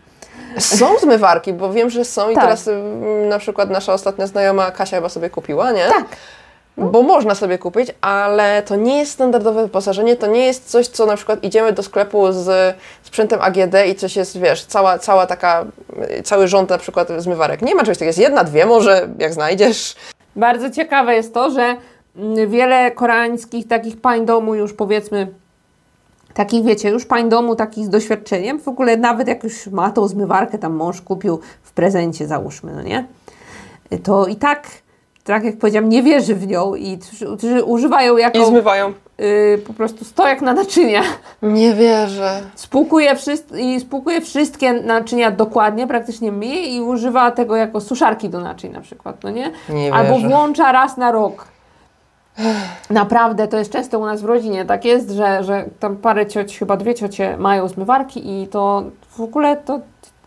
[0.59, 2.45] Są zmywarki, bo wiem, że są i Tak.
[2.45, 5.85] teraz ym, na przykład nasza ostatnia znajoma Kasia chyba sobie kupiła, nie?
[5.89, 6.05] Tak.
[6.79, 11.07] Bo można sobie kupić, ale to nie jest standardowe wyposażenie, to nie jest coś, co
[11.07, 15.65] na przykład idziemy do sklepu z sprzętem AGD i coś jest, wiesz, cała, cała taka,
[16.25, 17.63] cały rząd na przykład zmywarek.
[17.63, 19.95] Nie ma czegoś takiego, jest jedna, dwie może, jak znajdziesz.
[20.37, 21.77] Bardzo ciekawe jest to, że
[22.17, 25.27] mm, wiele koreańskich takich pań domu już powiedzmy,
[26.35, 30.09] takich wiecie, już pań domu takich z doświadczeniem, w ogóle nawet jak już ma tą
[30.09, 33.07] zmywarkę, tam mąż kupił w prezencie załóżmy, no nie?
[34.03, 34.69] To i tak,
[35.27, 36.99] tak jak powiedziałam, nie wierzy w nią i
[37.65, 38.93] używają jako I zmywają.
[39.21, 41.03] y, po prostu stojak na naczynia.
[41.43, 42.41] Nie wierzę.
[42.55, 48.41] Spłukuje, wszyst- i spłukuje wszystkie naczynia dokładnie, praktycznie myje i używa tego jako suszarki do
[48.41, 49.51] naczyń na przykład, no nie?
[49.69, 50.29] Nie Albo wierzę.
[50.29, 51.49] włącza raz na rok.
[52.91, 56.59] Naprawdę, to jest często u nas w rodzinie tak jest, że, że tam parę cioć,
[56.59, 59.81] chyba dwie ciocie mają zmywarki i to w ogóle to,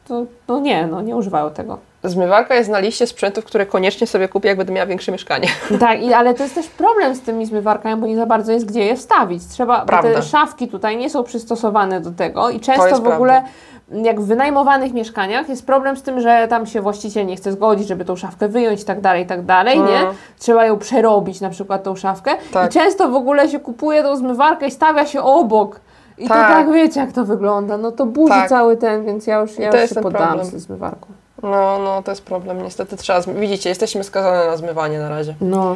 [0.07, 1.77] to no nie, no nie używają tego.
[2.03, 5.47] Zmywarka jest na liście sprzętów, które koniecznie sobie kupię, jak będę miała większe mieszkanie.
[5.79, 8.65] Tak, i, ale to jest też problem z tymi zmywarkami, bo nie za bardzo jest
[8.65, 9.47] gdzie je wstawić.
[9.47, 10.13] Trzeba, bo Prawda.
[10.13, 13.43] te szafki tutaj nie są przystosowane do tego i często w ogóle
[13.91, 17.87] jak w wynajmowanych mieszkaniach jest problem z tym, że tam się właściciel nie chce zgodzić,
[17.87, 19.99] żeby tą szafkę wyjąć i tak dalej, i tak dalej, nie?
[19.99, 20.13] Mm.
[20.39, 22.69] Trzeba ją przerobić na przykład tą szafkę Tak.
[22.69, 25.79] i często w ogóle się kupuje tą zmywarkę i stawia się obok.
[26.17, 26.47] I Tak.
[26.47, 27.77] to tak wiecie, jak to wygląda.
[27.77, 28.49] No to burzy Tak.
[28.49, 30.59] cały ten, więc ja już, ja już się poddałam problem.
[30.59, 31.07] z zmywarką.
[31.43, 32.63] No, no, to jest problem.
[32.63, 33.21] Niestety trzeba.
[33.21, 35.35] Widzicie, jesteśmy skazane na zmywanie na razie.
[35.41, 35.75] No.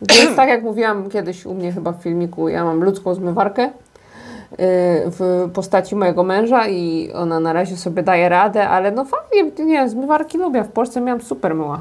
[0.20, 4.58] Więc tak jak mówiłam kiedyś u mnie chyba w filmiku, ja mam ludzką zmywarkę yy,
[5.06, 9.88] w postaci mojego męża i ona na razie sobie daje radę, ale no fajnie, nie,
[9.88, 10.64] zmywarki lubię.
[10.64, 11.80] W Polsce miałam super myła.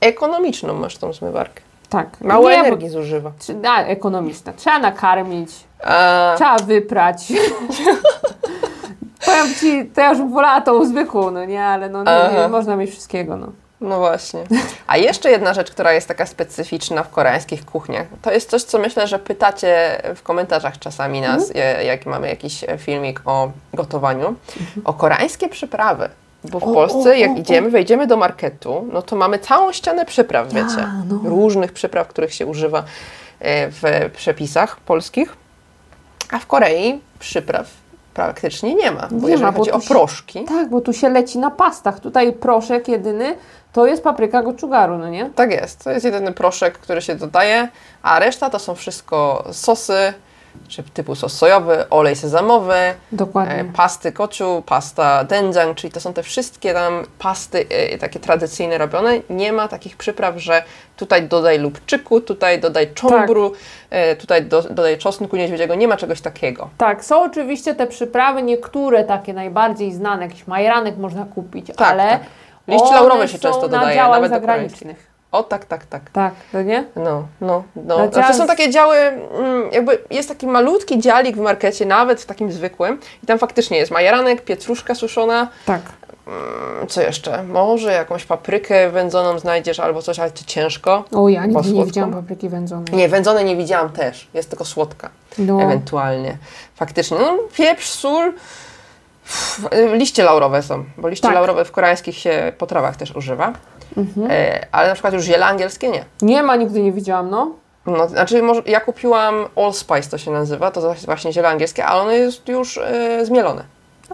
[0.00, 1.60] Ekonomiczną masz tą zmywarkę.
[1.88, 2.20] Tak.
[2.20, 3.32] Mało nie, energii zużywa.
[3.68, 4.52] A, ekonomiczna.
[4.52, 5.50] Trzeba nakarmić,
[5.84, 7.32] A, trzeba wyprać.
[9.24, 12.76] Powiem Ci, to ja już wolała tą zwykłą, no nie, ale no nie, nie można
[12.76, 13.52] mieć wszystkiego, no.
[13.80, 14.44] no właśnie.
[14.86, 18.78] A jeszcze jedna rzecz, która jest taka specyficzna w koreańskich kuchniach, to jest coś, co
[18.78, 21.76] myślę, że pytacie w komentarzach czasami nas, Mhm.
[21.80, 24.34] e, jak mamy jakiś e, filmik o gotowaniu,
[24.84, 26.08] o koreańskie przyprawy.
[26.44, 29.72] Bo w O, Polsce, o, jak o, idziemy, wejdziemy do marketu, no to mamy całą
[29.72, 30.82] ścianę przypraw, wiecie.
[30.82, 31.20] A, no.
[31.24, 32.78] Różnych przypraw, których się używa
[33.40, 33.82] e, w
[34.16, 35.36] przepisach polskich.
[36.32, 37.66] A w Korei przypraw
[38.16, 39.08] praktycznie nie ma.
[39.10, 41.50] Bo Nie jeżeli ma, bo chodzi o się- proszki, Tak, bo tu się leci na
[41.50, 42.00] pastach.
[42.00, 43.36] Tutaj proszek jedyny
[43.72, 45.30] to jest papryka gochugaru, no nie?
[45.34, 45.84] Tak jest.
[45.84, 47.68] To jest jedyny proszek, który się dodaje,
[48.02, 50.12] a reszta to są wszystko sosy,
[50.68, 52.74] czy typu sos sojowy, olej sezamowy,
[53.12, 53.54] Dokładnie.
[53.54, 58.78] e, pasty kociu, pasta doenjang, czyli to są te wszystkie tam pasty e, takie tradycyjne
[58.78, 59.20] robione.
[59.30, 60.62] Nie ma takich przypraw, że
[60.96, 63.52] tutaj dodaj lubczyku, tutaj dodaj czombru,
[63.90, 65.74] e, tutaj do, dodaj czosnku niedźwiedziego.
[65.74, 66.68] Nie ma czegoś takiego.
[66.78, 72.10] Tak, są oczywiście te przyprawy, niektóre takie najbardziej znane, jakiś majeranek można kupić, Tak, ale
[72.10, 72.20] tak.
[72.68, 75.15] Liście laurowe się często dodaje, nawet zagranicznych.
[75.32, 76.10] O tak, tak, tak.
[76.10, 76.84] Tak, to nie?
[76.96, 77.98] No, no, no.
[77.98, 82.20] Na Znaczy są dział- takie działy, mm, jakby jest taki malutki dzialik w markecie, nawet
[82.20, 85.80] w takim zwykłym i tam faktycznie jest majeranek, pietruszka suszona, Tak.
[86.26, 87.42] mm, co jeszcze?
[87.42, 91.04] Może jakąś paprykę wędzoną znajdziesz albo coś, ale to ciężko.
[91.14, 92.86] O, ja nigdy nie widziałam papryki wędzonej.
[92.92, 96.36] Nie, wędzone nie widziałam też, jest tylko słodka, No, ewentualnie.
[96.74, 98.32] Faktycznie, no pieprz, sól,
[99.92, 101.34] liście laurowe są, bo liście Tak.
[101.34, 103.52] laurowe w koreańskich się potrawach też używa,
[103.96, 104.26] Mhm.
[104.30, 106.04] e, ale na przykład już ziele angielskie nie.
[106.22, 107.50] nie ma, nigdy nie widziałam, no.
[107.86, 112.10] No, znaczy, może, ja kupiłam Allspice, to się nazywa, to właśnie ziele angielskie, ale ono
[112.10, 113.64] jest już e, zmielone.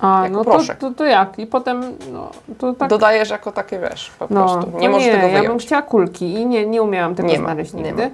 [0.00, 0.78] A, Jako no to, proszek.
[0.78, 1.38] to, to jak?
[1.38, 2.88] I potem, no, to tak...
[2.90, 4.70] Dodajesz jako takie, wiesz, po no, prostu.
[4.72, 5.62] to Nie możesz nie, tego ja bym wyjąć.
[5.62, 8.10] chciała kulki i nie, nie umiałam tego Nie ma, znaleźć nie nigdy.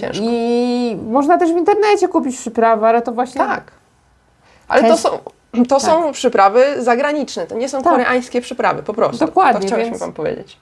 [0.00, 0.24] Ciężko.
[0.24, 3.38] I można też w internecie kupić przyprawy, ale to właśnie...
[3.40, 3.62] Tak.
[4.68, 5.18] Ale to Część- są,
[5.68, 7.92] to są przyprawy zagraniczne, to nie są Tak.
[7.92, 9.26] koreańskie przyprawy, po prostu.
[9.26, 10.56] Dokładnie, To chciałyśmy więc- Wam powiedzieć.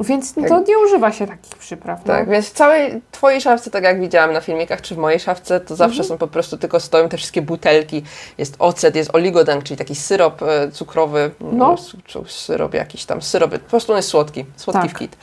[0.00, 0.48] Więc Tak.
[0.48, 1.98] to nie używa się takich przypraw.
[2.00, 2.06] no.
[2.14, 5.60] Tak, więc w całej Twojej szafce, tak jak widziałam na filmikach, czy w mojej szafce,
[5.60, 6.08] to zawsze Mhm.
[6.08, 8.02] są po prostu tylko stoją te wszystkie butelki.
[8.38, 11.76] Jest ocet, jest oligodank, czyli taki syrop e, cukrowy, No.
[12.14, 12.24] no.
[12.26, 14.90] syrop jakiś tam, syrop, po prostu on jest słodki, słodki Tak.
[14.90, 15.16] w kit.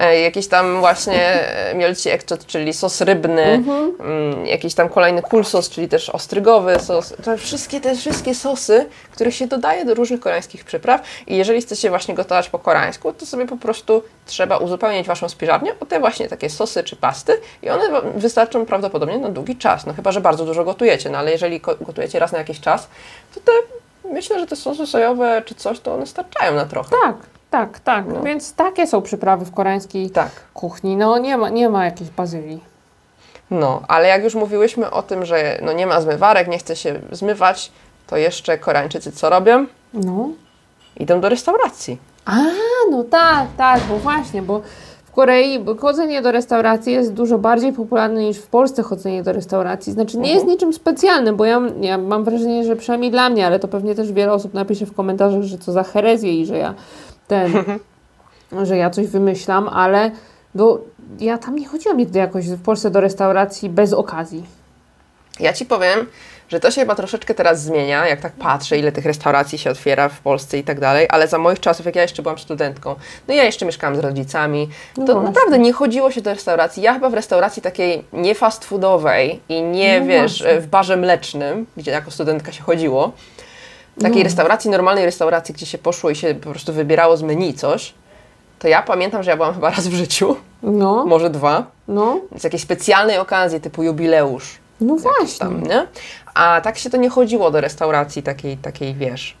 [0.00, 3.92] E, jakieś tam właśnie e, mielci ekczot, czyli sos rybny, Mhm.
[4.00, 7.14] mm, jakiś tam kolejny kulsos, czyli też ostrygowy sos.
[7.24, 11.88] To wszystkie te wszystkie sosy, które się dodaje do różnych koreańskich przypraw i jeżeli chcecie
[11.90, 16.28] właśnie gotować po koreańsku, to sobie po prostu trzeba uzupełnić waszą spiżarnię o te właśnie
[16.28, 17.84] takie sosy czy pasty i one
[18.14, 22.18] wystarczą prawdopodobnie na długi czas, no chyba, że bardzo dużo gotujecie, no ale jeżeli gotujecie
[22.18, 22.88] raz na jakiś czas,
[23.34, 23.52] to te,
[24.12, 26.90] myślę, że te sosy sojowe czy coś, to one starczają na trochę.
[27.04, 27.16] Tak,
[27.50, 28.04] tak, tak.
[28.08, 28.22] No.
[28.22, 30.30] Więc takie są przyprawy w koreańskiej Tak.
[30.54, 30.96] kuchni.
[30.96, 32.60] No nie ma, nie ma jakiejś bazylii.
[33.50, 37.00] No, ale jak już mówiłyśmy o tym, że no nie ma zmywarek, nie chce się
[37.12, 37.72] zmywać,
[38.06, 39.66] to jeszcze Koreańczycy co robią?
[39.94, 40.28] No.
[40.96, 41.98] Idą do restauracji.
[42.24, 42.36] A,
[42.90, 44.60] no tak, tak, bo właśnie, bo
[45.04, 49.92] w Korei chodzenie do restauracji jest dużo bardziej popularne niż w Polsce chodzenie do restauracji.
[49.92, 53.58] Znaczy nie jest niczym specjalnym, bo ja, ja mam wrażenie, że przynajmniej dla mnie, ale
[53.58, 56.74] to pewnie też wiele osób napisze w komentarzach, że co za herezję i że ja
[57.30, 57.52] ten,
[58.68, 60.10] że ja coś wymyślam, ale
[60.54, 60.80] do,
[61.20, 64.44] ja tam nie chodziłam nigdy jakoś w Polsce do restauracji bez okazji.
[65.40, 66.06] Ja Ci powiem,
[66.48, 70.08] że to się chyba troszeczkę teraz zmienia, jak tak patrzę, ile tych restauracji się otwiera
[70.08, 72.94] w Polsce i tak dalej, ale za moich czasów, jak ja jeszcze byłam studentką,
[73.28, 76.82] no ja jeszcze mieszkałam z rodzicami, to No naprawdę nie chodziło się do restauracji.
[76.82, 80.60] Ja chyba w restauracji takiej nie fast foodowej i nie, No wiesz, właśnie.
[80.60, 83.12] w barze mlecznym, gdzie jako studentka się chodziło,
[84.02, 84.24] takiej No.
[84.24, 87.94] restauracji, normalnej restauracji, gdzie się poszło i się po prostu wybierało z menu coś,
[88.58, 92.44] to ja pamiętam, że ja byłam chyba raz w życiu, No, może dwa, no, z
[92.44, 95.38] jakiejś specjalnej okazji typu jubileusz no właśnie.
[95.38, 95.86] tam, nie?
[96.34, 99.36] A tak się to nie chodziło do restauracji takiej, takiej wiesz.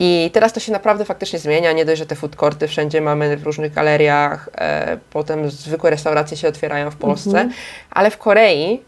[0.00, 1.72] I teraz to się naprawdę faktycznie zmienia.
[1.72, 6.36] Nie dość, że te food courty wszędzie mamy w różnych galeriach, e, potem zwykłe restauracje
[6.36, 7.50] się otwierają w Polsce, Mhm.
[7.90, 8.82] ale w Korei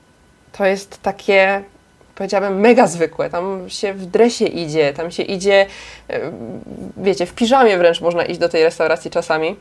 [0.52, 1.62] to jest takie,
[2.20, 3.30] powiedziałabym, mega zwykłe.
[3.30, 5.66] Tam się w dresie idzie, tam się idzie,
[6.10, 6.20] e,
[6.96, 9.56] wiecie, w piżamie wręcz można iść do tej restauracji czasami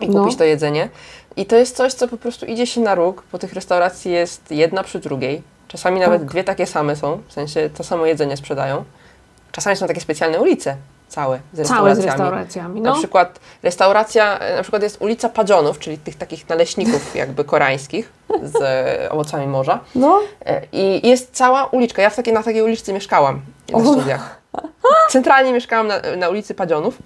[0.00, 0.20] i No.
[0.20, 0.88] kupić to jedzenie.
[1.36, 4.50] I to jest coś, co po prostu idzie się na róg, bo tych restauracji jest
[4.50, 5.42] jedna przy drugiej.
[5.68, 6.30] Czasami nawet Tak.
[6.30, 8.84] dwie takie same są, w sensie to samo jedzenie sprzedają.
[9.52, 10.76] Czasami są takie specjalne ulice
[11.12, 12.02] całe z Całe restauracjami.
[12.02, 12.96] z restauracjami, Na no.
[12.96, 18.56] przykład restauracja, e, na przykład jest ulica Padzionów, czyli tych takich naleśników jakby koreańskich z
[19.12, 19.80] owocami morza.
[19.94, 22.02] No, E, I jest cała uliczka.
[22.02, 23.40] Ja w takiej, na takiej uliczce mieszkałam
[23.72, 23.92] na O.
[23.92, 24.40] studiach.
[25.10, 26.98] Centralnie mieszkałam na, na ulicy Padzionów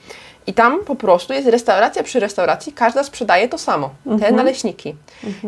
[0.47, 4.37] i tam po prostu jest restauracja przy restauracji, każda sprzedaje to samo, te Mhm.
[4.37, 4.97] naleśniki.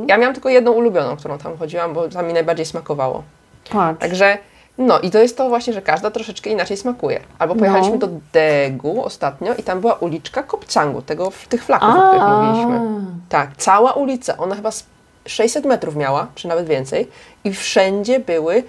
[0.07, 3.23] Ja miałam tylko jedną ulubioną, którą tam chodziłam, bo tam mi najbardziej smakowało.
[3.71, 4.01] patrz.
[4.01, 4.39] Także,
[4.79, 7.21] no i to jest to właśnie, że każda troszeczkę inaczej smakuje.
[7.39, 7.99] Albo pojechaliśmy No.
[7.99, 12.81] do Degu ostatnio i tam była uliczka Kopcangu, tego, tych flaków, o których mówiliśmy.
[13.29, 14.85] Tak, cała ulica, ona chyba z
[15.27, 17.09] 600 metrów miała, czy nawet więcej
[17.45, 18.63] i wszędzie były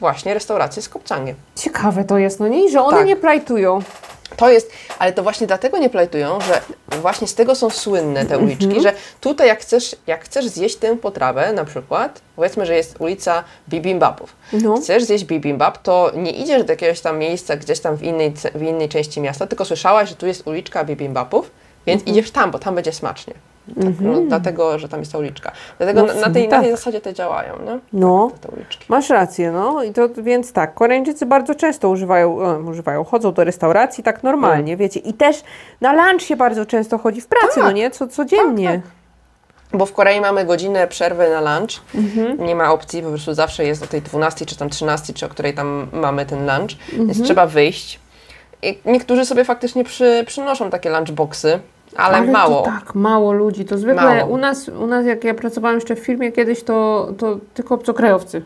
[0.00, 1.36] właśnie restauracje z kopcangiem.
[1.54, 2.64] Ciekawe to jest, no nie?
[2.66, 3.06] I że one Tak.
[3.06, 3.78] nie plajtują.
[4.36, 6.60] To jest, ale to właśnie dlatego nie plajtują, że
[7.00, 10.96] właśnie z tego są słynne te uliczki, że tutaj jak chcesz, jak chcesz zjeść tę
[10.96, 14.36] potrawę, na przykład, powiedzmy, że jest ulica bibimbapów.
[14.52, 14.76] No.
[14.76, 18.62] Chcesz zjeść bibimbap, to nie idziesz do jakiegoś tam miejsca gdzieś tam w innej, w
[18.62, 21.50] innej części miasta, tylko słyszałaś, że tu jest uliczka bibimbapów,
[21.86, 23.34] więc idziesz tam, bo tam będzie smacznie.
[23.74, 25.52] Tak, no, dlatego, że tam jest ta uliczka.
[25.78, 26.78] Dlatego No na, na, tej, na tej tak.
[26.78, 27.78] zasadzie te działają, nie?
[27.92, 28.30] No.
[28.40, 28.56] Te, te.
[28.88, 34.04] Masz rację, no i to więc tak, Koreańczycy bardzo często używają, używają, chodzą do restauracji
[34.04, 35.42] tak normalnie, wiecie, i też
[35.80, 37.64] na lunch się bardzo często chodzi w pracy, Tak.
[37.64, 38.68] no nie, co, codziennie.
[39.72, 41.70] Tak, Bo w Korei mamy godzinę przerwy na lunch.
[41.94, 42.46] Mhm.
[42.46, 45.28] Nie ma opcji, po prostu zawsze jest o tej 12 czy tam 13, czy o
[45.28, 46.70] której tam mamy ten lunch.
[46.90, 47.06] Mhm.
[47.06, 48.00] Więc trzeba wyjść.
[48.62, 51.60] I niektórzy sobie faktycznie przy, przynoszą takie lunchboxy,
[51.96, 52.62] ale, mało.
[52.62, 54.30] To tak, mało ludzi, to zwykle Mało.
[54.32, 58.42] u nas, u nas jak ja pracowałam jeszcze w firmie kiedyś, to, to tylko obcokrajowcy.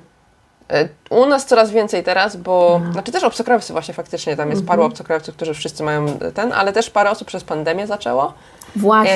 [0.72, 2.92] E, U nas coraz więcej teraz, bo Mhm.
[2.92, 6.90] znaczy też obcokrajowcy właśnie faktycznie, tam jest paru obcokrajowców, którzy wszyscy mają ten, ale też
[6.90, 8.32] parę osób przez pandemię zaczęło.
[8.76, 9.12] Właśnie.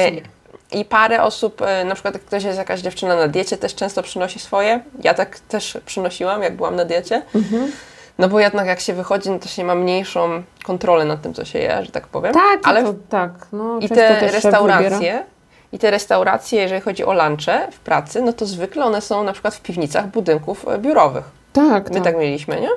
[0.73, 3.75] E, I parę osób, e, na przykład jak ktoś jest jakaś dziewczyna na diecie, też
[3.75, 4.81] często przynosi swoje.
[5.03, 7.23] Ja tak też przynosiłam, jak byłam na diecie.
[7.35, 7.73] Mhm.
[8.19, 11.45] No bo jednak jak się wychodzi, no to się ma mniejszą kontrolę nad tym, co
[11.45, 12.35] się je, że tak powiem.
[12.35, 15.25] tak, ale to, tak, no i te restauracje,
[15.73, 19.33] i te restauracje, jeżeli chodzi o lunche w pracy, no to zwykle one są na
[19.33, 21.25] przykład w piwnicach budynków e, biurowych.
[21.53, 22.05] Tak, My tak.
[22.05, 22.69] tak mieliśmy, nie?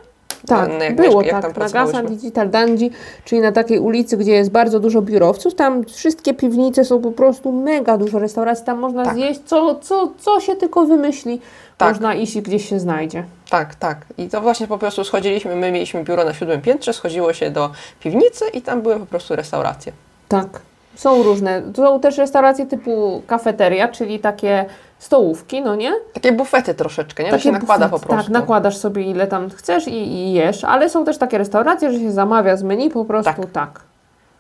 [0.48, 1.44] Tak, jak było jak tak.
[1.44, 2.04] Na pracowałyśmy.
[2.04, 2.92] Digital Danji,
[3.26, 7.52] czyli na takiej ulicy, gdzie jest bardzo dużo biurowców, tam wszystkie piwnice są po prostu
[7.52, 9.14] mega dużo restauracji, tam można Tak.
[9.14, 11.42] zjeść co, co, co się tylko wymyśli.
[11.78, 11.90] Tak.
[11.90, 13.24] Można iść i gdzieś się znajdzie.
[13.50, 13.98] Tak, tak.
[14.18, 17.70] I to właśnie po prostu schodziliśmy, my mieliśmy biuro na siódmym piętrze, schodziło się do
[18.00, 19.92] piwnicy i tam były po prostu restauracje.
[20.28, 20.48] Tak.
[20.96, 21.62] Są różne.
[21.76, 24.66] Są też restauracje typu kafeteria, czyli takie
[25.00, 25.94] stołówki, no nie?
[26.14, 27.32] Takie bufety troszeczkę, nie?
[27.32, 28.32] Takie się nakłada bufety, po prostu.
[28.32, 32.00] Tak, nakładasz sobie ile tam chcesz i, i jesz, ale są też takie restauracje, że
[32.00, 33.52] się zamawia z menu po prostu tak.
[33.52, 33.82] Tak.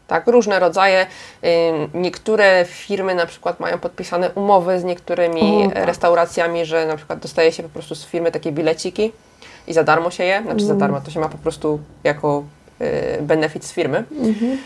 [0.07, 1.05] Tak, różne rodzaje.
[1.93, 5.85] Niektóre firmy na przykład mają podpisane umowy z niektórymi O, tak.
[5.85, 9.11] restauracjami, że na przykład dostaje się po prostu z firmy takie bileciki
[9.67, 10.41] i za darmo się je.
[10.43, 10.79] Znaczy za Mm.
[10.79, 12.43] darmo, to się ma po prostu jako
[12.81, 14.03] y, benefit z firmy.
[14.11, 14.57] Mhm.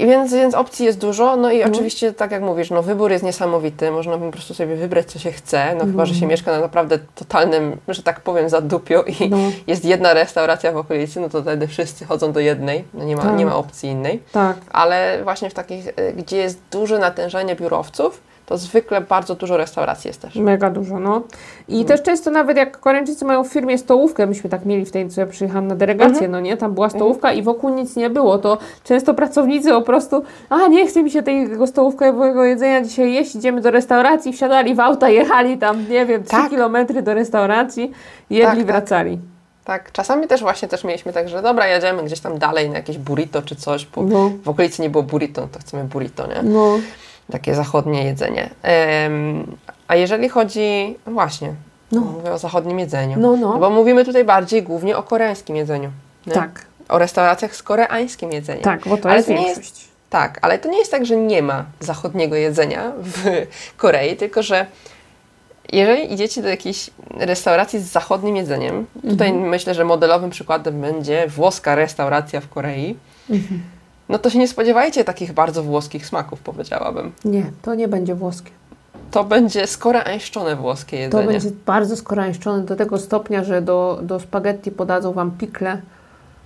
[0.00, 3.90] Więc, więc opcji jest dużo, no i oczywiście, tak jak mówisz, no wybór jest niesamowity,
[3.90, 6.98] można po prostu sobie wybrać, co się chce, no chyba, że się mieszka na naprawdę
[7.14, 9.36] totalnym, że tak powiem, zadupiu i No.
[9.66, 13.22] jest jedna restauracja w okolicy, no to wtedy wszyscy chodzą do jednej, no nie ma,
[13.22, 13.36] Tak.
[13.36, 14.56] nie ma opcji innej, Tak.
[14.70, 18.20] ale właśnie w takich, y, gdzie jest duże natężenie biurowców,
[18.50, 20.34] to zwykle bardzo dużo restauracji jest też.
[20.36, 21.22] Mega dużo, no.
[21.68, 21.86] I Mm.
[21.86, 25.20] też często nawet jak Koreańczycy mają w firmie stołówkę, myśmy tak mieli w tej, co
[25.20, 26.32] ja przyjechałam na delegację, Mhm.
[26.32, 30.22] no nie, tam była stołówka i wokół nic nie było, to często pracownicy po prostu,
[30.48, 34.80] a nie chce mi się tego stołówkowego jedzenia dzisiaj jeść, idziemy do restauracji, wsiadali w
[34.80, 36.50] auta, jechali tam, nie wiem, 3 Tak.
[36.50, 37.90] kilometry do restauracji,
[38.30, 38.66] jedli, Tak, tak.
[38.66, 39.18] wracali.
[39.64, 42.98] Tak, czasami też właśnie też mieliśmy tak, że dobra, jedziemy gdzieś tam dalej na jakieś
[42.98, 46.42] burrito czy coś, bo No, w okolicy nie było burrito, to chcemy burrito, nie?
[46.42, 46.78] no,
[47.30, 48.50] takie zachodnie jedzenie.
[49.88, 51.54] A jeżeli chodzi, no właśnie,
[51.92, 52.00] No.
[52.00, 55.90] mówię o zachodnim jedzeniu, no, no, bo mówimy tutaj bardziej głównie o koreańskim jedzeniu.
[56.26, 56.32] nie?
[56.32, 58.62] tak, O restauracjach z koreańskim jedzeniem.
[58.62, 59.88] tak, bo to Ale jest to nie jest- większość.
[60.10, 63.24] Tak, ale to nie jest tak, że nie ma zachodniego jedzenia w
[63.82, 64.66] Korei, tylko że
[65.72, 69.48] jeżeli idziecie do jakiejś restauracji z zachodnim jedzeniem, tutaj Mhm.
[69.48, 72.96] myślę, że modelowym przykładem będzie włoska restauracja w Korei,
[73.30, 73.62] Mhm.
[74.10, 77.12] No to się nie spodziewajcie takich bardzo włoskich smaków, powiedziałabym.
[77.24, 78.50] Nie, to nie będzie włoskie.
[79.10, 81.26] To będzie skoreańszczone włoskie To jedzenie.
[81.26, 85.80] będzie bardzo skoreańszczone do tego stopnia, że do, do spaghetti podadzą Wam pikle.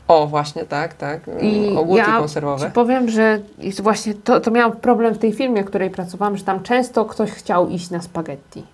[0.09, 1.21] O, właśnie, tak, tak.
[1.41, 2.71] I Ogórki ja konserwowe.
[2.75, 6.45] Powiem, że jest właśnie to, to miałam problem w tej firmie, w której pracowałam, że
[6.45, 8.65] tam często ktoś chciał iść na spaghetti.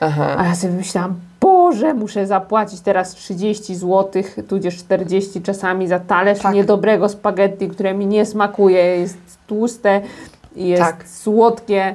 [0.00, 0.34] Aha.
[0.38, 6.38] A ja sobie myślałam, Boże, muszę zapłacić teraz 30 zł, tudzież 40 czasami za talerz
[6.38, 6.54] Tak.
[6.54, 9.16] niedobrego spaghetti, które mi nie smakuje, jest
[9.46, 10.00] tłuste,
[10.56, 11.08] jest Tak.
[11.08, 11.94] słodkie.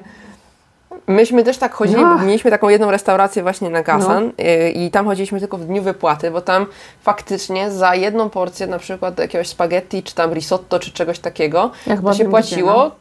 [1.07, 2.25] Myśmy też tak chodzili, Ach.
[2.25, 4.31] mieliśmy taką jedną restaurację właśnie na Gasan
[4.67, 6.65] y, i tam chodziliśmy tylko w dniu wypłaty, bo tam
[7.01, 12.01] faktycznie za jedną porcję na przykład jakiegoś spaghetti, czy tam risotto, czy czegoś takiego, Jak
[12.01, 12.91] to się płaciło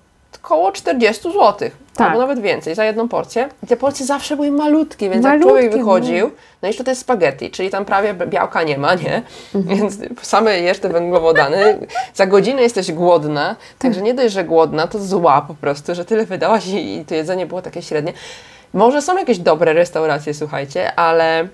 [0.42, 1.70] około 40 zł.
[1.96, 2.06] Tak.
[2.06, 3.48] Albo nawet więcej, za jedną porcję.
[3.62, 5.78] I te porcje zawsze były malutkie, więc Malutkie, jak człowiek no.
[5.78, 6.30] wychodził,
[6.62, 9.22] no i to jest spaghetti, czyli tam prawie białka nie ma, nie?
[9.54, 9.78] Mhm.
[9.78, 11.86] Więc same jesz te węglowodany.
[12.14, 16.26] Za godzinę jesteś głodna, także nie dość, że głodna, to zła po prostu, że tyle
[16.26, 18.12] wydałaś i i to jedzenie było takie średnie.
[18.72, 21.48] Może są jakieś dobre restauracje, słuchajcie, ale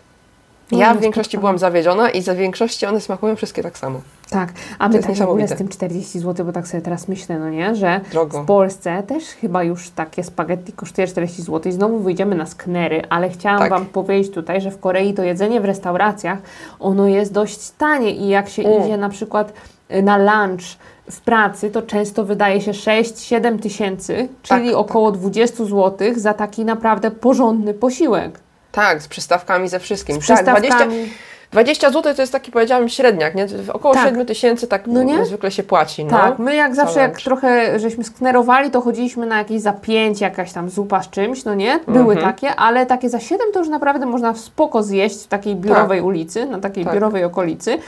[0.78, 4.00] ja nie w większości byłam zawiedziona i za większości one smakują wszystkie tak samo.
[4.30, 7.50] Tak, a my tak w z tym 40 zł, bo tak sobie teraz myślę, no
[7.50, 8.42] nie, że Drogo.
[8.42, 13.02] w Polsce też chyba już takie spaghetti kosztuje 40 zł i znowu wyjdziemy na sknery,
[13.08, 13.70] ale chciałam Tak.
[13.70, 16.38] Wam powiedzieć tutaj, że w Korei to jedzenie w restauracjach,
[16.80, 18.84] ono jest dość tanie i jak się Mm.
[18.84, 19.52] idzie na przykład
[19.94, 20.62] y, na lunch
[21.10, 26.64] w pracy, to często wydaje się 6-7 tysięcy, czyli Tak, około 20 zł za taki
[26.64, 28.40] naprawdę porządny posiłek.
[28.72, 30.22] Tak, z przystawkami, ze wszystkim.
[30.22, 31.08] Z tak, 20, przystawkami.
[31.52, 33.46] 20 zł to jest taki, powiedziałam, średniak, nie?
[33.72, 34.08] Około Tak.
[34.08, 35.24] 7 tysięcy tak No nie?
[35.24, 36.04] zwykle się płaci.
[36.04, 36.10] No.
[36.10, 40.52] Tak, my jak zawsze, jak trochę żeśmy sknerowali, to chodziliśmy na jakieś za 5, jakaś
[40.52, 41.80] tam zupa z czymś, no nie?
[41.88, 42.32] Były Mhm.
[42.34, 46.46] takie, ale takie za 7 to już naprawdę można spoko zjeść w takiej biurowej ulicy,
[46.46, 46.94] na takiej Tak.
[46.94, 47.78] biurowej okolicy.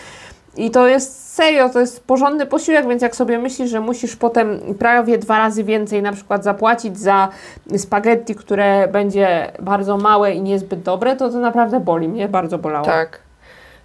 [0.57, 4.61] I to jest serio, to jest porządny posiłek, więc jak sobie myślisz, że musisz potem
[4.79, 7.29] prawie dwa razy więcej na przykład zapłacić za
[7.77, 12.85] spaghetti, które będzie bardzo małe i niezbyt dobre, to to naprawdę boli mnie, bardzo bolało.
[12.87, 13.19] Tak.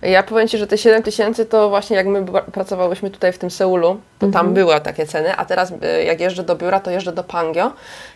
[0.01, 3.51] Ja powiem Ci, że te 7 tysięcy to właśnie jak my pracowałyśmy tutaj w tym
[3.51, 4.31] Seulu, to Mhm.
[4.45, 7.71] tam były takie ceny, a teraz y, jak jeżdżę do biura, to jeżdżę do Pangyo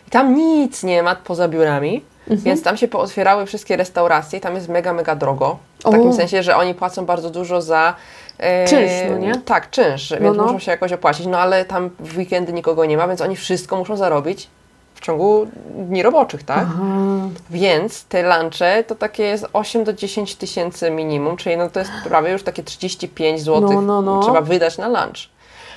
[0.08, 2.40] i tam nic nie ma poza biurami, Mhm.
[2.40, 5.58] więc tam się pootwierały wszystkie restauracje i tam jest mega, mega drogo.
[5.78, 6.12] W takim O.
[6.12, 7.94] sensie, że oni płacą bardzo dużo za...
[8.42, 9.34] e, Czynsz, no nie?
[9.36, 10.42] Tak, czynsz, No, więc no.
[10.42, 13.76] muszą się jakoś opłacić, no ale tam w weekendy nikogo nie ma, więc oni wszystko
[13.76, 14.48] muszą zarobić
[14.94, 16.58] w ciągu dni roboczych, tak?
[16.58, 16.82] Aha.
[17.50, 21.90] Więc te lunche to takie jest 8 do 10 tysięcy minimum, czyli no to jest
[22.04, 24.22] prawie już takie 35 zł No, no, no.
[24.22, 25.16] trzeba wydać na lunch.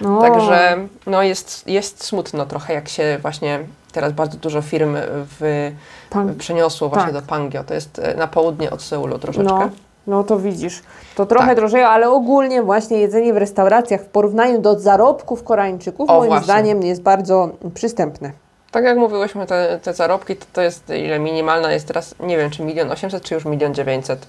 [0.01, 0.21] No.
[0.21, 3.59] Także no jest, jest smutno trochę, jak się właśnie
[3.91, 4.95] teraz bardzo dużo firm
[5.39, 5.71] w,
[6.09, 7.21] Pan- przeniosło właśnie tak.
[7.21, 7.63] do Pangyo.
[7.63, 9.53] To jest e, na południe od Seulu troszeczkę.
[9.59, 9.69] No,
[10.07, 10.81] no to widzisz.
[11.15, 11.55] To trochę Tak.
[11.55, 16.43] drożeje, ale ogólnie właśnie jedzenie w restauracjach w porównaniu do zarobków Koreańczyków O, moim właśnie.
[16.43, 18.31] zdaniem jest bardzo przystępne.
[18.71, 22.49] Tak jak mówiłyśmy, te, te zarobki to, to jest ile minimalna jest teraz, nie wiem,
[22.51, 24.27] czy milion 800, czy już milion 900.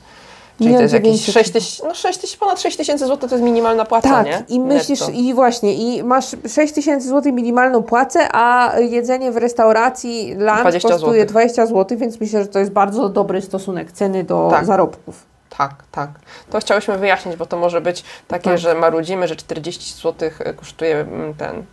[0.59, 1.35] Czyli to jest jakieś 900.
[1.35, 4.43] 6 tysięcy, no 6 tysięcy, ponad 6 tysięcy złotych to jest minimalna płaca, Tak, nie?
[4.49, 5.14] i myślisz, Netto.
[5.14, 10.89] i właśnie, i masz 6 tysięcy złotych minimalną płacę, a jedzenie w restauracji lunch 20
[10.89, 11.27] kosztuje złotych.
[11.29, 14.64] 20 zł, więc myślę, że to jest bardzo dobry stosunek ceny do Tak.
[14.64, 15.36] zarobków.
[15.51, 16.11] Tak, tak.
[16.51, 18.59] To chciałyśmy wyjaśnić, bo to może być takie, Tak.
[18.59, 21.65] że marudzimy, że 40 zł kosztuje mm, ten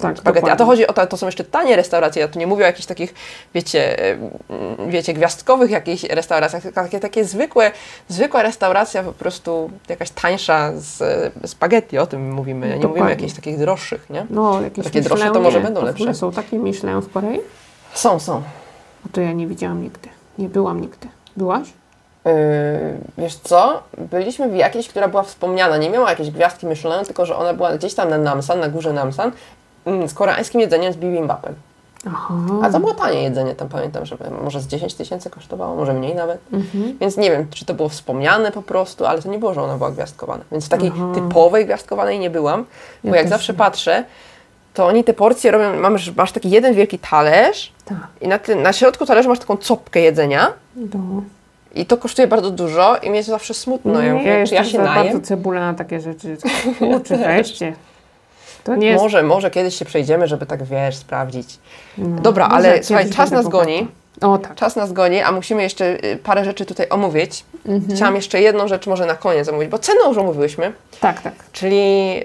[0.00, 0.50] Tak, spaghetti.
[0.50, 2.22] A to chodzi o to, to są jeszcze tanie restauracje.
[2.22, 3.14] Ja tu nie mówię o jakichś takich,
[3.54, 7.70] wiecie, mm, wiecie, gwiazdkowych jakichś restauracjach, tylko takie, takie zwykłe,
[8.08, 12.66] zwykła restauracja po prostu jakaś tańsza z e, spaghetti, o tym mówimy.
[12.68, 13.10] Nie mówimy o Dokładnie.
[13.14, 14.26] jakichś takich droższych, nie?
[14.30, 15.64] No, jakieś Takie droższe to może nie.
[15.64, 16.14] będą lepsze.
[16.14, 17.40] są takie Michelin w Korei?
[17.94, 18.42] Są, są.
[19.06, 20.08] A to ja nie widziałam nigdy.
[20.38, 21.08] Nie byłam nigdy.
[21.36, 21.68] Byłaś?
[22.24, 22.32] Yy,
[23.18, 23.82] wiesz co?
[23.98, 25.76] Byliśmy w jakiejś, która była wspomniana.
[25.76, 28.92] Nie miała jakiejś gwiazdki Michelin, tylko że ona była gdzieś tam na Namsan, na górze
[28.92, 29.32] Namsan,
[29.86, 31.54] mm, z koreańskim jedzeniem z bibimbapem.
[32.06, 32.34] Aha.
[32.62, 36.14] A to było tanie jedzenie, tam pamiętam, że może z 10 tysięcy kosztowało, może mniej
[36.14, 36.40] nawet.
[36.52, 36.98] Mhm.
[37.00, 39.76] Więc nie wiem, czy to było wspomniane po prostu, ale to nie było, że ona
[39.76, 40.44] była gwiazdkowana.
[40.52, 41.12] Więc w takiej Aha.
[41.14, 42.64] typowej gwiazdkowanej nie byłam,
[43.04, 43.58] Ja bo jak też zawsze nie.
[43.58, 44.04] patrzę,
[44.74, 47.96] to oni te porcje robią, masz, masz taki jeden wielki talerz Tak.
[48.20, 51.22] i na, tym, na środku talerza masz taką copkę jedzenia No.
[51.74, 54.02] I to kosztuje bardzo dużo i mnie jest zawsze smutno.
[54.02, 54.94] Ja mówię, czy ja się najem?
[55.04, 56.36] bardzo cebulę na takie rzeczy.
[56.78, 57.72] Kurczę, weźcie.
[58.64, 59.02] To nie jest...
[59.02, 61.58] Może, może kiedyś się przejdziemy, żeby tak, wiesz, sprawdzić.
[61.98, 62.20] No.
[62.20, 63.64] Dobra, ale słuchaj, czas nas bogata.
[63.64, 63.88] goni.
[64.20, 64.54] O tak.
[64.54, 67.44] Czas nas goni, a musimy jeszcze y, parę rzeczy tutaj omówić.
[67.66, 67.96] Mhm.
[67.96, 71.32] Chciałam jeszcze jedną rzecz może na koniec omówić, bo ceny już omówiłyśmy, Tak, tak.
[71.52, 71.80] czyli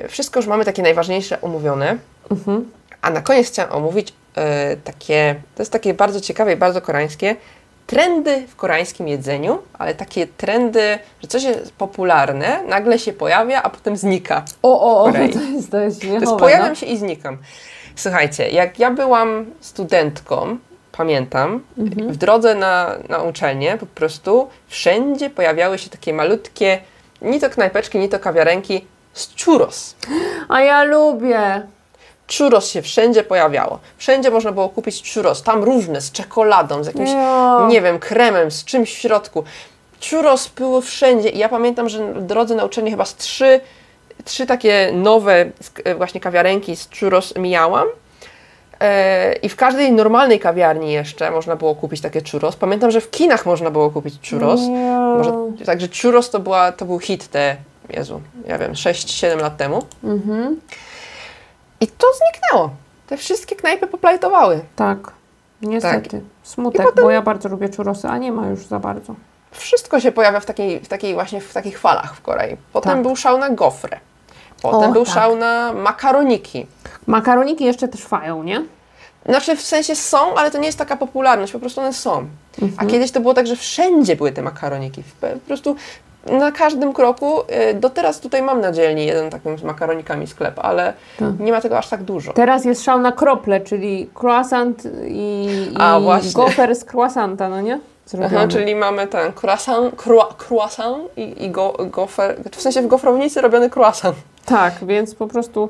[0.09, 1.97] wszystko już mamy takie najważniejsze omówione,
[2.31, 2.71] Mhm.
[3.01, 7.35] a na koniec chciałam omówić y, takie, to jest takie bardzo ciekawe i bardzo koreańskie,
[7.87, 13.69] trendy w koreańskim jedzeniu, ale takie trendy, że coś jest popularne, nagle się pojawia, a
[13.69, 14.43] potem znika.
[14.63, 16.75] O, o, o, to jest, to jest To jest pojawiam no.
[16.75, 17.37] się i znikam.
[17.95, 20.57] Słuchajcie, jak ja byłam studentką,
[20.91, 22.11] pamiętam, Mhm.
[22.11, 26.79] w drodze na, na uczelnię po prostu wszędzie pojawiały się takie malutkie,
[27.21, 29.95] ni to knajpeczki, ni to kawiarenki z churros.
[30.49, 31.67] A ja lubię.
[32.37, 33.79] Churros się wszędzie pojawiało.
[33.97, 37.67] Wszędzie można było kupić churros, tam różne, z czekoladą, z jakimś, Ja.
[37.69, 39.43] nie wiem, kremem, z czymś w środku.
[40.09, 43.59] Churros było wszędzie i ja pamiętam, że w drodze na uczelnię chyba z trzy,
[44.25, 47.87] trzy takie nowe sk- właśnie kawiarenki z churros mijałam.
[48.81, 52.55] E, I w każdej normalnej kawiarni jeszcze można było kupić takie churros.
[52.55, 54.61] Pamiętam, że w kinach można było kupić churros.
[54.61, 54.99] Ja.
[55.17, 55.31] Może,
[55.65, 57.55] także churros to, była, to był hit te,
[57.89, 59.83] Jezu, ja wiem, 6-7 lat temu.
[60.03, 60.59] Mhm.
[61.81, 62.69] I to zniknęło.
[63.07, 64.59] Te wszystkie knajpy poplajtowały.
[64.75, 64.97] Tak.
[65.61, 66.09] Niestety.
[66.09, 66.21] Tak.
[66.43, 69.15] Smutek, bo ja bardzo lubię churrosy, a nie ma już za bardzo.
[69.51, 72.57] Wszystko się pojawia w takiej, w takiej właśnie w takich falach w Korei.
[72.73, 73.01] Potem Tak.
[73.01, 73.99] był szał na gofrę.
[74.61, 75.13] Potem O, był tak.
[75.13, 76.67] szał na makaroniki.
[77.07, 78.61] Makaroniki jeszcze trwają, nie?
[79.25, 82.27] Znaczy w sensie są, ale to nie jest taka popularność, po prostu one są.
[82.61, 82.73] Mhm.
[82.77, 85.03] A kiedyś to było tak, że wszędzie były te makaroniki.
[85.21, 85.75] Po prostu
[86.31, 90.59] na każdym kroku, y, do teraz tutaj mam na dzielni jeden takim z makaronikami sklep,
[90.59, 91.39] ale Tak.
[91.39, 92.33] nie ma tego aż tak dużo.
[92.33, 96.31] Teraz jest szał na krople, czyli croissant i, i A, właśnie.
[96.31, 97.79] gofer z croissanta, no nie?
[98.25, 103.41] Aha, czyli mamy ten croissant, croi- croissant i, i go, gofer, w sensie w gofrownicy
[103.41, 104.15] robiony croissant.
[104.45, 105.69] Tak, więc po prostu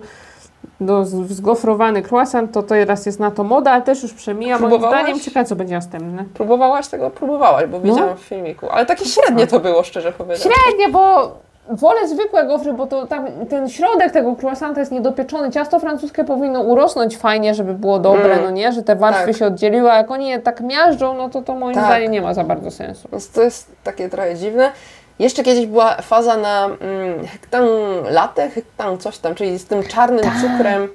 [0.80, 4.60] no, z- zgofrowany croissant to teraz jest na to moda, ale też już przemija.
[4.60, 6.24] Moim zdaniem ciekawe, co będzie następne.
[6.34, 7.10] Próbowałaś tego?
[7.10, 7.84] Próbowałaś, bo No.
[7.94, 10.60] widziałam w filmiku, ale takie średnie to było, szczerze powiedziawszy.
[10.66, 11.32] Średnie, bo
[11.70, 15.52] wolę zwykłe gofry, bo to tam ten środek tego croissanta jest niedopieczony.
[15.52, 18.44] Ciasto francuskie powinno urosnąć fajnie, żeby było dobre, Mm.
[18.44, 18.72] no nie?
[18.72, 19.36] Że te warstwy Tak.
[19.38, 21.86] się oddzieliły, a jak oni je tak miażdżą, no to to moim Tak.
[21.86, 23.08] zdaniem nie ma za bardzo sensu.
[23.12, 24.72] Więc to jest takie trochę dziwne.
[25.20, 27.70] Jeszcze kiedyś była faza na mm, hektang
[28.10, 30.88] latte, hektang coś tam, czyli z tym czarnym cukrem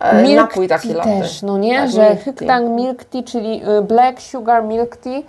[0.00, 1.20] e, Milk napój taki tea latte.
[1.20, 1.80] też, no nie?
[1.80, 2.16] Tak, że.
[2.16, 5.20] Hyktang Milk Tea, czyli y, Black Sugar Milk Tea,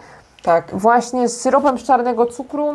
[0.44, 0.66] Tak.
[0.74, 2.72] właśnie z syropem z czarnego cukru.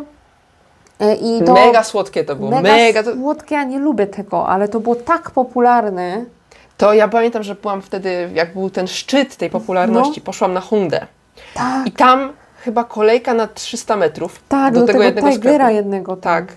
[1.01, 2.49] Y, I to Mega słodkie to było.
[2.51, 6.25] mega, Mega, to, słodkie, ja nie lubię tego, ale to było tak popularne.
[6.77, 10.99] to ja pamiętam, że byłam wtedy, jak był ten szczyt tej popularności, poszłam na Hundę.
[11.55, 11.61] No.
[11.61, 12.33] Tak, I tam
[12.67, 16.15] chyba kolejka na 300 metrów tak, do, do, tego, tego, jednego Tigera jednego.
[16.15, 16.21] tam.
[16.21, 16.53] Tak.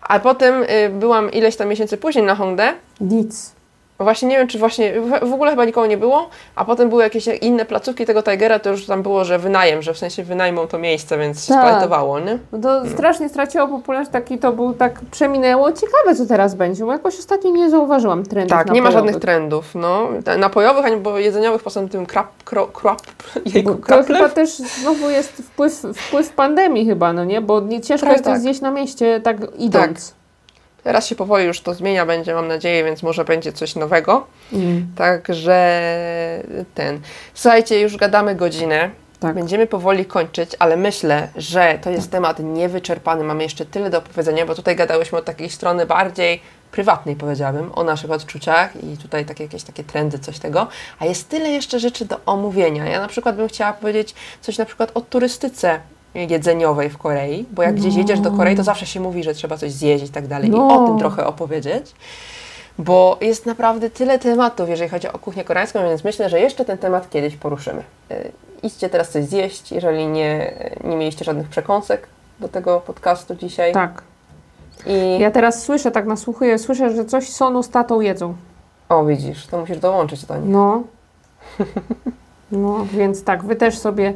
[0.00, 2.74] A potem y, byłam ileś tam miesięcy później na Hongdę.
[3.00, 3.52] Nic.
[3.98, 7.26] Właśnie nie wiem, czy właśnie w, ogóle chyba nikogo nie było, a potem były jakieś
[7.26, 10.78] inne placówki tego Tigera, to już tam było, że wynajem, że w sensie wynajmą to
[10.78, 11.66] miejsce, więc się Tak.
[11.68, 12.38] splajtowało, nie?
[12.52, 15.72] No to strasznie straciło popularność, taki to był, tak przeminęło.
[15.72, 18.94] Ciekawe, co teraz będzie, bo jakoś ostatnio nie zauważyłam trendów Tak, nie ma napojowych.
[19.12, 20.08] żadnych trendów, no.
[20.38, 23.00] Napojowych, ani bo jedzeniowych, poza tym krap, kro, krap,
[23.54, 27.40] jejku, to chyba też znowu jest wpływ, wpływ pandemii chyba, no nie?
[27.40, 28.40] Bo nie, ciężko Tak, jest tak.
[28.40, 30.17] zjeść na mieście tak idąc.
[30.88, 34.26] Teraz się powoli już to zmienia będzie, mam nadzieję, więc może będzie coś nowego.
[34.52, 34.86] Mm.
[34.96, 35.80] Także
[36.74, 37.00] ten.
[37.34, 38.90] Słuchajcie, już gadamy godzinę.
[39.20, 39.34] Tak.
[39.34, 43.24] Będziemy powoli kończyć, ale myślę, że to jest temat niewyczerpany.
[43.24, 47.84] Mamy jeszcze tyle do opowiedzenia, bo tutaj gadałyśmy od takiej strony bardziej prywatnej, powiedziałabym, o
[47.84, 50.66] naszych odczuciach i tutaj takie jakieś takie trendy, coś tego.
[50.98, 52.86] A jest tyle jeszcze rzeczy do omówienia.
[52.86, 55.80] Ja na przykład bym chciała powiedzieć coś na przykład o turystyce
[56.14, 59.56] jedzeniowej w Korei, bo jak gdzieś jedziesz do Korei, to zawsze się mówi, że trzeba
[59.56, 60.48] coś zjeść i tak dalej.
[60.48, 60.84] I No.
[60.84, 61.94] o tym trochę opowiedzieć.
[62.78, 66.78] bo jest naprawdę tyle tematów, jeżeli chodzi o kuchnię koreańską, więc myślę, że jeszcze ten
[66.78, 67.82] temat kiedyś poruszymy.
[68.10, 68.32] Y,
[68.62, 70.54] Idźcie teraz coś zjeść, jeżeli nie,
[70.84, 72.06] nie mieliście żadnych przekąsek
[72.40, 73.72] do tego podcastu dzisiaj.
[73.72, 74.02] Tak.
[74.86, 78.34] I Ja teraz słyszę, tak nasłuchuję, słyszę, że coś Sonu z tatą jedzą.
[78.88, 80.48] o, widzisz, to musisz dołączyć do nich.
[80.50, 80.82] No.
[82.52, 84.14] No, więc tak, wy też sobie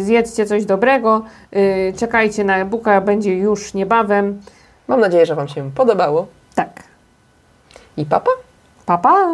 [0.00, 1.22] zjedzcie coś dobrego.
[1.56, 4.40] y, Czekajcie na e-booka, będzie już niebawem.
[4.88, 6.26] Mam nadzieję, że Wam się podobało.
[6.54, 6.82] Tak.
[7.96, 8.30] I papa?
[8.86, 9.26] Pa, pa!